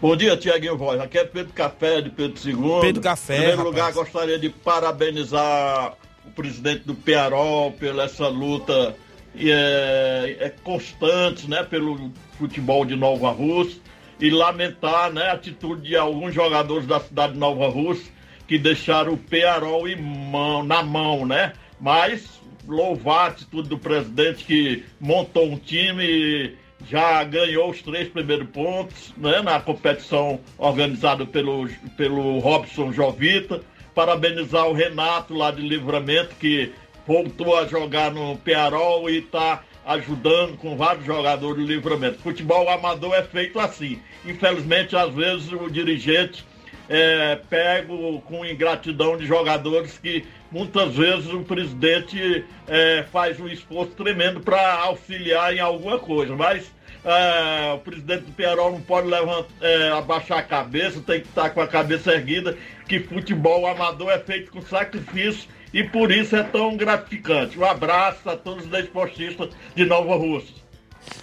[0.00, 1.00] Bom dia, Tiaguinho Voz.
[1.00, 2.80] Aqui é Pedro Café, de Pedro II.
[2.80, 3.34] Pedro Café.
[3.34, 3.74] Em primeiro rapaz.
[3.74, 5.94] lugar, gostaria de parabenizar
[6.24, 8.94] o presidente do Penharol pela essa luta
[9.36, 13.80] é, é constante, né, pelo futebol de Nova Rússia
[14.20, 18.12] e lamentar, né, a atitude de alguns jogadores da cidade de Nova Rússia
[18.46, 21.52] que deixaram o Penharol em mão, na mão, né?
[21.80, 26.56] Mas louvar a atitude do presidente que montou um time
[26.86, 33.60] já ganhou os três primeiros pontos né, na competição organizada pelo, pelo Robson Jovita.
[33.94, 36.72] Parabenizar o Renato lá de Livramento, que
[37.06, 42.18] voltou a jogar no Pearol e está ajudando com vários jogadores do Livramento.
[42.18, 44.00] Futebol amador é feito assim.
[44.24, 46.44] Infelizmente, às vezes, o dirigente
[46.88, 53.92] é pego com ingratidão de jogadores que muitas vezes o presidente é, faz um esforço
[53.92, 56.72] tremendo para auxiliar em alguma coisa, mas
[57.04, 61.50] é, o presidente do Pearol não pode levantar, é, abaixar a cabeça, tem que estar
[61.50, 66.42] com a cabeça erguida, que futebol amador é feito com sacrifício e por isso é
[66.42, 67.58] tão gratificante.
[67.58, 70.67] Um abraço a todos os desportistas de Nova Rússia.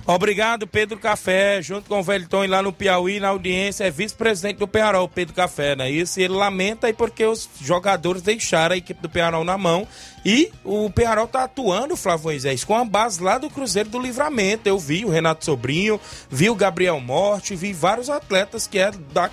[0.07, 4.67] Obrigado, Pedro Café, junto com o Velton lá no Piauí, na audiência, é vice-presidente do
[4.67, 5.89] Penharol, Pedro Café, né?
[5.89, 9.87] Isso, ele lamenta aí porque os jogadores deixaram a equipe do Penharol na mão
[10.23, 14.67] e o Penharol tá atuando, Flávio Moisés, com a base lá do Cruzeiro do Livramento.
[14.69, 19.29] Eu vi o Renato Sobrinho, vi o Gabriel Morte, vi vários atletas que é da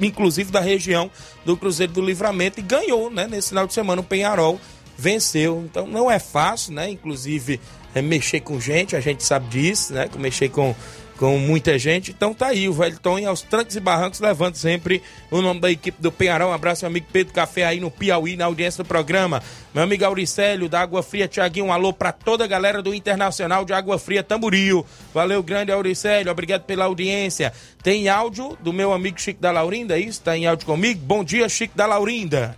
[0.00, 1.10] inclusive da região
[1.44, 3.26] do Cruzeiro do Livramento e ganhou, né?
[3.26, 4.58] Nesse final de semana o Penharol
[4.96, 5.62] venceu.
[5.64, 6.90] Então não é fácil, né?
[6.90, 7.60] Inclusive
[7.94, 10.08] é mexer com gente, a gente sabe disso, né?
[10.18, 10.74] Mexer com,
[11.16, 12.10] com muita gente.
[12.10, 15.70] Então tá aí, o Velton e aos trancos e barrancos levando sempre o nome da
[15.70, 16.50] equipe do Penharol.
[16.50, 19.42] Um abraço, meu amigo Pedro Café aí no Piauí, na audiência do programa.
[19.74, 23.64] Meu amigo Auricélio, da Água Fria, Tiaguinho, um alô pra toda a galera do Internacional
[23.64, 24.86] de Água Fria Tamboril.
[25.12, 27.52] Valeu, grande Auricélio, obrigado pela audiência.
[27.82, 30.22] Tem áudio do meu amigo Chico da Laurinda, é isso?
[30.22, 31.00] Tá em áudio comigo?
[31.04, 32.56] Bom dia, Chico da Laurinda.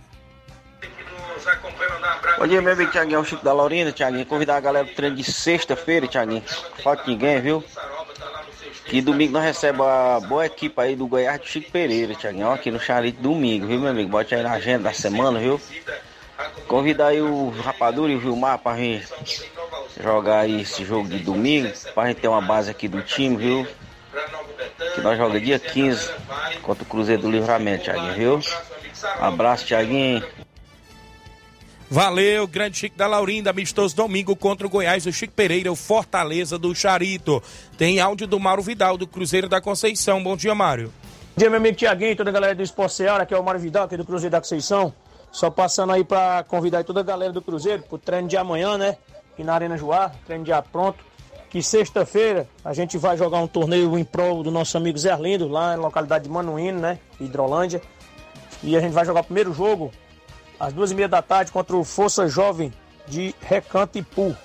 [2.37, 4.25] Bom dia, meu amigo Tiaguinho, é o Chico da Laurinda, Tiaguinho.
[4.25, 6.43] Convidar a galera pro treino de sexta-feira, Tiaguinho.
[6.83, 7.63] Falta ninguém, viu?
[8.85, 12.51] Que domingo nós recebemos a boa equipe aí do Goiás do Chico Pereira, Tiaguinho.
[12.51, 14.09] Aqui no Charito domingo, viu, meu amigo?
[14.09, 15.59] Bote aí na agenda da semana, viu?
[16.67, 19.07] Convidar aí o Rapadura e o Vilmar pra vir
[20.03, 23.67] jogar aí esse jogo de domingo, pra gente ter uma base aqui do time, viu?
[24.93, 26.11] Que nós jogamos dia 15
[26.61, 28.39] contra o Cruzeiro do Livramento, Tiaguinho, viu?
[29.21, 30.21] Abraço, Tiaguinho.
[31.95, 36.59] Valeu, grande Chico da Laurinda, amistoso domingo contra o Goiás, o Chico Pereira, o Fortaleza
[36.59, 37.41] do Charito.
[37.77, 40.21] Tem áudio do Mauro Vidal, do Cruzeiro da Conceição.
[40.21, 40.87] Bom dia, Mário.
[40.87, 43.61] Bom dia, meu amigo Tiaguinho, toda a galera do Esporte Seara, aqui é o Mário
[43.61, 44.93] Vidal, aqui do Cruzeiro da Conceição.
[45.31, 48.97] Só passando aí para convidar toda a galera do Cruzeiro pro treino de amanhã, né?
[49.31, 50.99] Aqui na Arena Joá, treino já pronto.
[51.49, 55.47] Que sexta-feira a gente vai jogar um torneio em prol do nosso amigo Zé Lindo,
[55.47, 56.99] lá na localidade de Manuíno, né?
[57.21, 57.81] Hidrolândia.
[58.61, 59.93] E a gente vai jogar o primeiro jogo
[60.59, 62.73] às duas e meia da tarde contra o Força Jovem
[63.07, 64.35] de Recanto Ipu.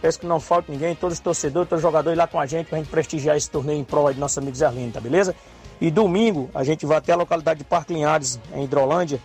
[0.00, 2.66] Peço que não falte ninguém, todos os torcedores, todos os jogadores lá com a gente
[2.66, 5.34] pra gente prestigiar esse torneio em prol aí do nosso amigo Zé Lindo, tá beleza?
[5.80, 9.20] E domingo a gente vai até a localidade de Parque Linhares, em Hidrolândia.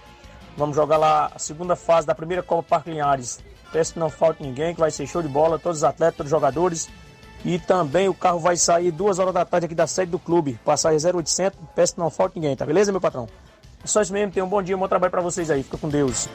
[0.56, 3.40] Vamos jogar lá a segunda fase da primeira Copa Parque Linhares.
[3.72, 6.32] Peço que não falte ninguém, que vai ser show de bola, todos os atletas, todos
[6.32, 6.90] os jogadores.
[7.46, 10.60] E também o carro vai sair duas horas da tarde aqui da sede do clube.
[10.66, 13.28] Passagem 0800, peço que não falte ninguém, tá beleza, meu patrão?
[13.84, 15.64] É só isso mesmo, tenham um bom dia, um bom trabalho pra vocês aí.
[15.64, 16.28] Fica com Deus.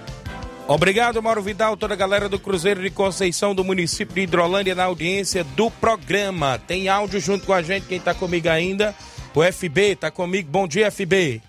[0.68, 4.84] Obrigado, Mauro Vidal, toda a galera do Cruzeiro de Conceição do município de Hidrolândia na
[4.84, 6.58] audiência do programa.
[6.58, 8.94] Tem áudio junto com a gente, quem tá comigo ainda?
[9.34, 10.48] O FB tá comigo.
[10.50, 11.42] Bom dia, FB.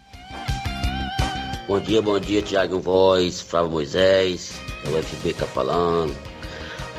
[1.67, 4.53] Bom dia, bom dia, Tiago Voz, Flávio Moisés,
[4.85, 6.13] é o FB que tá falando.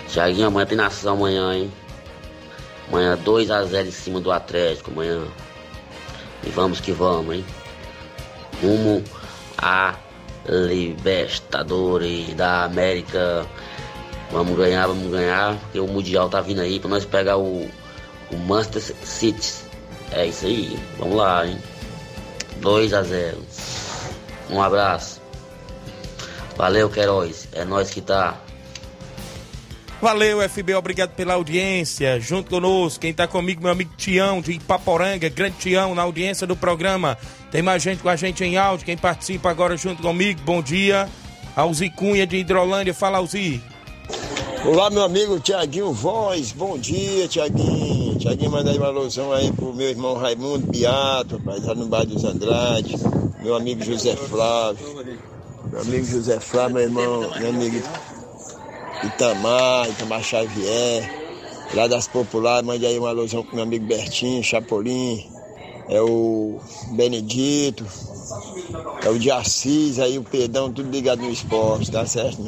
[0.08, 1.72] Tiaguinho, amanhã tem nação amanhã, hein?
[2.88, 5.22] Amanhã 2x0 em cima do Atlético, amanhã.
[6.46, 7.44] E vamos que vamos, hein?
[8.62, 9.02] Rumo
[9.58, 9.94] a
[10.46, 13.46] Libertadores da América.
[14.30, 17.68] Vamos ganhar, vamos ganhar, porque o Mundial tá vindo aí pra nós pegar o,
[18.30, 19.54] o Manchester City.
[20.10, 21.58] É isso aí, vamos lá, hein?
[22.60, 23.38] 2 a 0
[24.50, 25.20] Um abraço.
[26.56, 27.48] Valeu, Queiroz.
[27.52, 28.40] É nós que tá.
[30.00, 32.20] Valeu, FB, obrigado pela audiência.
[32.20, 36.54] Junto conosco, quem tá comigo, meu amigo Tião, de Ipaporanga, grande Tião, na audiência do
[36.54, 37.16] programa.
[37.54, 41.08] Tem mais gente com a gente em áudio, quem participa agora junto comigo, bom dia.
[41.54, 43.62] Alzi Cunha, de Hidrolândia, fala, Alzi.
[44.64, 48.18] Olá, meu amigo Tiaguinho Voz, bom dia, Tiaguinho.
[48.18, 52.06] Tiaguinho, manda aí uma alusão aí pro meu irmão Raimundo Beato, rapaz, lá no bairro
[52.06, 52.96] dos Andrade.
[53.40, 55.16] Meu amigo José Flávio.
[55.70, 57.80] Meu amigo José Flávio, meu irmão, meu amigo
[59.04, 61.08] Itamar, Itamar Xavier.
[61.72, 65.33] Lá das Populares, mande aí uma alusão pro meu amigo Bertinho, Chapolin.
[65.88, 66.60] É o
[66.92, 67.84] Benedito.
[69.04, 72.42] É o de Assis, aí o Pedão, tudo ligado no esporte, tá certo?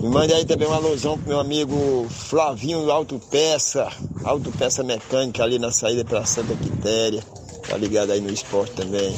[0.00, 3.88] Me mande aí também uma alusão pro meu amigo Flavinho Autopeça,
[4.22, 7.22] Autopeça Mecânica ali na saída pra Santa Quitéria.
[7.68, 9.16] Tá ligado aí no esporte também.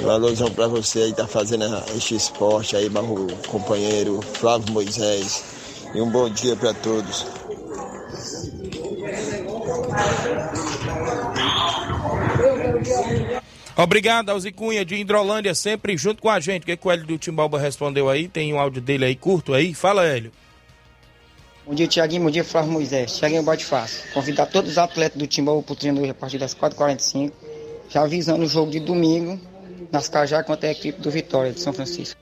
[0.00, 1.64] Uma alusão pra você aí, tá fazendo
[1.94, 5.44] este esporte aí, barro companheiro Flávio Moisés.
[5.94, 7.26] E um bom dia pra todos.
[13.76, 16.62] Obrigado, Alzi Cunha, de Hidrolândia, sempre junto com a gente.
[16.62, 18.28] O que, que o Hélio do Timbalba respondeu aí?
[18.28, 19.72] Tem um áudio dele aí curto aí?
[19.72, 20.30] Fala, Hélio.
[21.66, 22.24] Bom dia, Tiaguinho.
[22.24, 23.16] Bom dia, Flávio Moisés.
[23.16, 24.02] Tiaguinho bate fácil.
[24.12, 27.32] Convidar todos os atletas do Timbalba pro treino hoje a partir das 4h45.
[27.88, 29.40] Já avisando o jogo de domingo
[29.90, 32.20] nas Cajá contra a equipe do Vitória de São Francisco.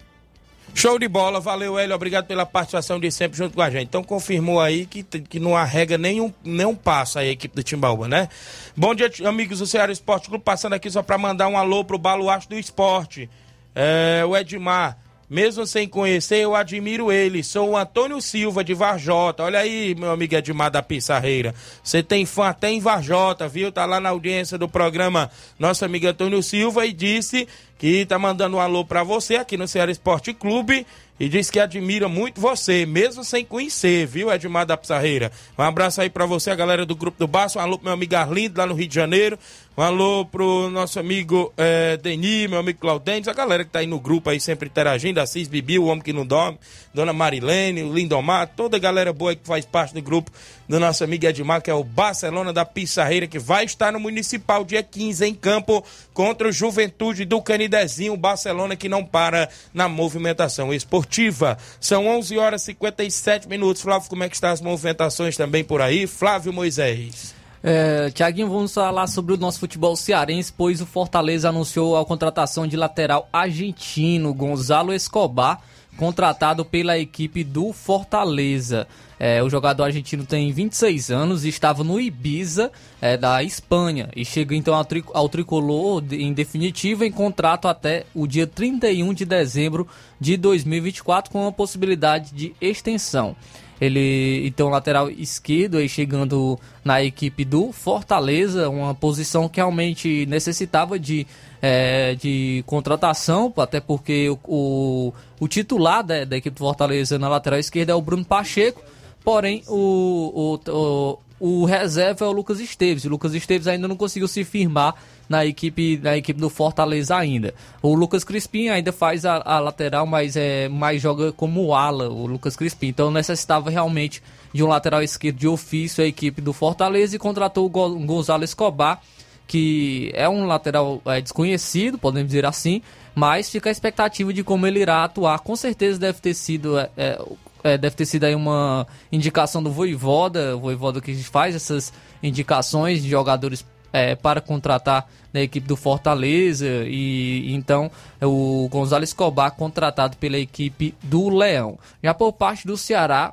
[0.75, 1.95] Show de bola, valeu, Hélio.
[1.95, 3.89] Obrigado pela participação de sempre junto com a gente.
[3.89, 8.09] Então confirmou aí que, que não arrega nenhum, nenhum passo aí a equipe do Timbaúba,
[8.09, 8.29] né?
[8.77, 10.43] Bom dia, amigos do Ceará Esporte Clube.
[10.45, 13.29] Passando aqui só para mandar um alô pro Baluarte do Esporte.
[13.75, 14.97] É, o Edmar.
[15.31, 17.45] Mesmo sem conhecer, eu admiro ele.
[17.45, 19.45] Sou o Antônio Silva de Varjota.
[19.45, 21.55] Olha aí, meu amigo Edmar da Pissarreira.
[21.85, 23.71] Você tem fã até em Varjota, viu?
[23.71, 27.47] Tá lá na audiência do programa nosso amigo Antônio Silva e disse
[27.79, 30.85] que tá mandando um alô para você aqui no Ceará Esporte Clube
[31.19, 35.31] e diz que admira muito você, mesmo sem conhecer, viu, Edmar da Pissarreira?
[35.57, 37.93] Um abraço aí para você, a galera do Grupo do Baço, um alô pro meu
[37.93, 39.39] amigo Arlindo lá no Rio de Janeiro,
[39.81, 43.87] um alô pro nosso amigo é, Deni, meu amigo Claudentes, a galera que tá aí
[43.87, 46.59] no grupo aí sempre interagindo, Assis Bibi, o homem que não dorme,
[46.93, 50.31] Dona Marilene, o Lindomar, toda a galera boa que faz parte do grupo
[50.69, 54.67] do nosso amigo Edmar, que é o Barcelona da Pissarreira, que vai estar no Municipal
[54.67, 60.75] dia 15 em campo contra o Juventude do Canidezinho, Barcelona que não para na movimentação
[60.75, 61.57] esportiva.
[61.81, 63.81] São 11 horas e 57 minutos.
[63.81, 66.07] Flávio, como é que estão as movimentações também por aí?
[66.07, 67.40] Flávio Moisés.
[67.63, 72.67] É, Tiaguinho, vamos falar sobre o nosso futebol cearense, pois o Fortaleza anunciou a contratação
[72.67, 75.61] de lateral argentino Gonzalo Escobar,
[75.99, 78.87] contratado pela equipe do Fortaleza.
[79.19, 84.25] É, o jogador argentino tem 26 anos e estava no Ibiza, é, da Espanha, e
[84.25, 89.27] chega então ao, tri ao tricolor em definitivo em contrato até o dia 31 de
[89.27, 89.87] dezembro
[90.19, 93.37] de 2024, com a possibilidade de extensão.
[93.81, 100.99] Ele, então, lateral esquerdo, aí chegando na equipe do Fortaleza, uma posição que realmente necessitava
[100.99, 101.27] de,
[101.63, 107.29] é, de contratação, até porque o, o, o titular da, da equipe do Fortaleza na
[107.29, 108.83] lateral esquerda é o Bruno Pacheco,
[109.25, 111.19] Porém, o, o, o,
[111.63, 113.05] o reserva é o Lucas Esteves.
[113.05, 114.95] O Lucas Esteves ainda não conseguiu se firmar
[115.31, 117.55] na equipe, na equipe do Fortaleza ainda.
[117.81, 122.27] O Lucas Crispim ainda faz a, a lateral, mas é mais joga como ala, o
[122.27, 122.89] Lucas Crispim.
[122.89, 124.21] Então necessitava realmente
[124.53, 129.01] de um lateral esquerdo de ofício a equipe do Fortaleza e contratou o Gonzalo Escobar,
[129.47, 132.83] que é um lateral é, desconhecido, podemos dizer assim,
[133.15, 135.39] mas fica a expectativa de como ele irá atuar.
[135.39, 137.19] Com certeza deve ter sido é, é,
[137.63, 143.01] é deve ter sido aí uma indicação do Voivoda, o Voivoda que faz essas indicações
[143.01, 150.17] de jogadores é, para contratar na equipe do Fortaleza e então o Gonzalo Escobar contratado
[150.17, 151.79] pela equipe do Leão.
[152.03, 153.33] Já por parte do Ceará,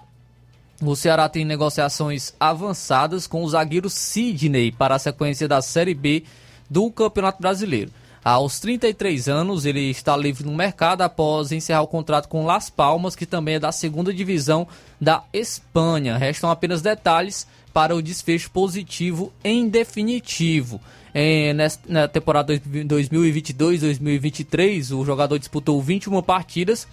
[0.82, 6.24] o Ceará tem negociações avançadas com o zagueiro Sidney para a sequência da Série B
[6.70, 7.92] do Campeonato Brasileiro.
[8.24, 13.16] Aos 33 anos, ele está livre no mercado após encerrar o contrato com Las Palmas,
[13.16, 14.68] que também é da segunda divisão
[15.00, 16.18] da Espanha.
[16.18, 17.48] Restam apenas detalhes
[17.78, 20.82] para o desfecho positivo em definitivo.
[21.14, 21.54] É,
[21.88, 26.88] na temporada 2022-2023, o jogador disputou 21 partidas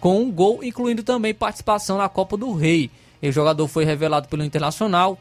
[0.00, 2.90] com um gol, incluindo também participação na Copa do Rei.
[3.22, 5.18] O jogador foi revelado pelo Internacional,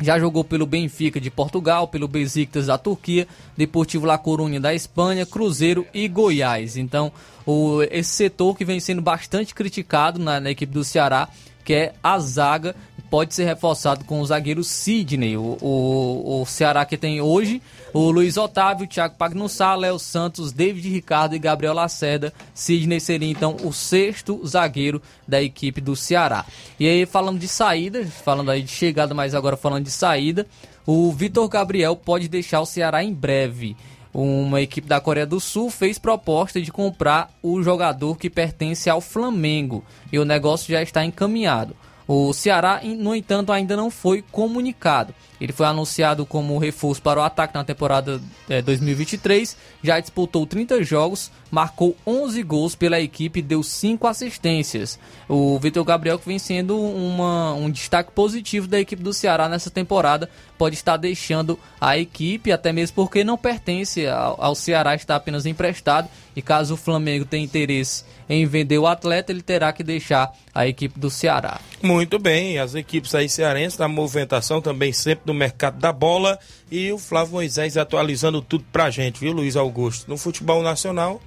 [0.00, 5.24] já jogou pelo Benfica de Portugal, pelo Besiktas da Turquia, Deportivo La Coruña da Espanha,
[5.24, 6.76] Cruzeiro e Goiás.
[6.76, 7.12] Então,
[7.46, 11.28] o, esse setor que vem sendo bastante criticado na, na equipe do Ceará,
[11.64, 12.74] que é a zaga,
[13.12, 15.36] pode ser reforçado com o zagueiro Sidney.
[15.36, 17.60] O, o, o Ceará que tem hoje
[17.92, 22.32] o Luiz Otávio, Thiago Pagnussá, Léo Santos, David Ricardo e Gabriel Lacerda.
[22.54, 26.46] Sidney seria então o sexto zagueiro da equipe do Ceará.
[26.80, 30.46] E aí, falando de saída, falando aí de chegada, mas agora falando de saída,
[30.86, 33.76] o Vitor Gabriel pode deixar o Ceará em breve.
[34.14, 39.02] Uma equipe da Coreia do Sul fez proposta de comprar o jogador que pertence ao
[39.02, 41.76] Flamengo e o negócio já está encaminhado.
[42.06, 45.14] O Ceará, no entanto, ainda não foi comunicado.
[45.42, 50.84] Ele foi anunciado como reforço para o ataque na temporada é, 2023, já disputou 30
[50.84, 55.00] jogos, marcou 11 gols pela equipe e deu 5 assistências.
[55.28, 59.68] O Vitor Gabriel, que vem sendo uma, um destaque positivo da equipe do Ceará nessa
[59.68, 65.16] temporada, pode estar deixando a equipe, até mesmo porque não pertence ao, ao Ceará, está
[65.16, 66.08] apenas emprestado.
[66.36, 70.66] E caso o Flamengo tenha interesse em vender o atleta, ele terá que deixar a
[70.66, 71.60] equipe do Ceará.
[71.82, 76.38] Muito bem, as equipes aí cearenses na movimentação também sempre do mercado da bola
[76.70, 80.08] e o Flávio Moisés atualizando tudo pra gente, viu, Luiz Augusto?
[80.08, 81.20] No futebol nacional.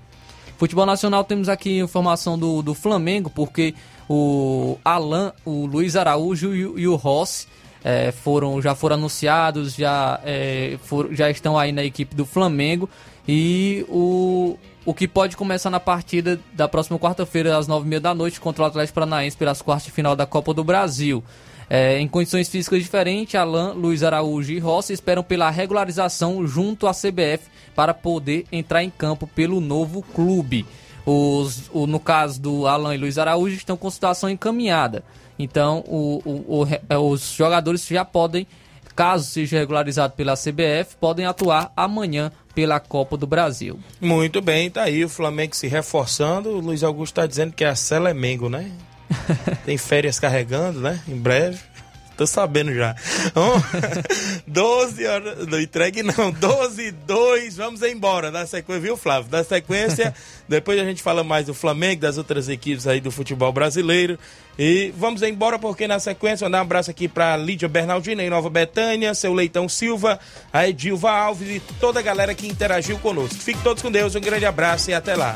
[0.58, 3.76] Futebol nacional temos aqui informação do, do Flamengo, porque
[4.10, 7.48] o Alan, o Luiz Araújo e, e o Rossi
[7.84, 12.90] é, foram, já foram anunciados, já, é, for, já estão aí na equipe do Flamengo.
[13.28, 18.00] E o, o que pode começar na partida da próxima quarta-feira, às nove e meia
[18.00, 21.24] da noite, contra o Atlético Paranaense pelas quartas de final da Copa do Brasil.
[21.70, 26.92] É, em condições físicas diferentes, Alain, Luiz Araújo e Rossi esperam pela regularização junto à
[26.92, 27.46] CBF
[27.76, 30.66] para poder entrar em campo pelo novo clube.
[31.06, 35.04] Os, o, no caso do Alain e Luiz Araújo estão com situação encaminhada.
[35.38, 38.48] Então, o, o, é, os jogadores já podem,
[38.96, 43.78] caso seja regularizado pela CBF, podem atuar amanhã pela Copa do Brasil.
[44.00, 46.50] Muito bem, tá aí o Flamengo se reforçando.
[46.50, 48.72] O Luiz Augusto está dizendo que é a Celemengo, né?
[49.66, 51.00] Tem férias carregando, né?
[51.08, 51.60] Em breve.
[52.18, 52.96] Tô sabendo já.
[54.48, 55.48] 12 horas.
[55.48, 56.32] Não entregue não.
[56.32, 57.58] 12 2.
[57.58, 58.32] Vamos embora.
[58.32, 59.30] Da sequência, viu, Flávio?
[59.30, 60.14] Da sequência,
[60.48, 64.18] depois a gente fala mais do Flamengo, das outras equipes aí do futebol brasileiro.
[64.58, 68.50] E vamos embora porque na sequência, mandar um abraço aqui para Lídia Bernardina em Nova
[68.50, 70.18] Betânia, seu Leitão Silva,
[70.54, 73.36] a Edilva Alves e toda a galera que interagiu conosco.
[73.36, 75.36] Fiquem todos com Deus, um grande abraço e até lá.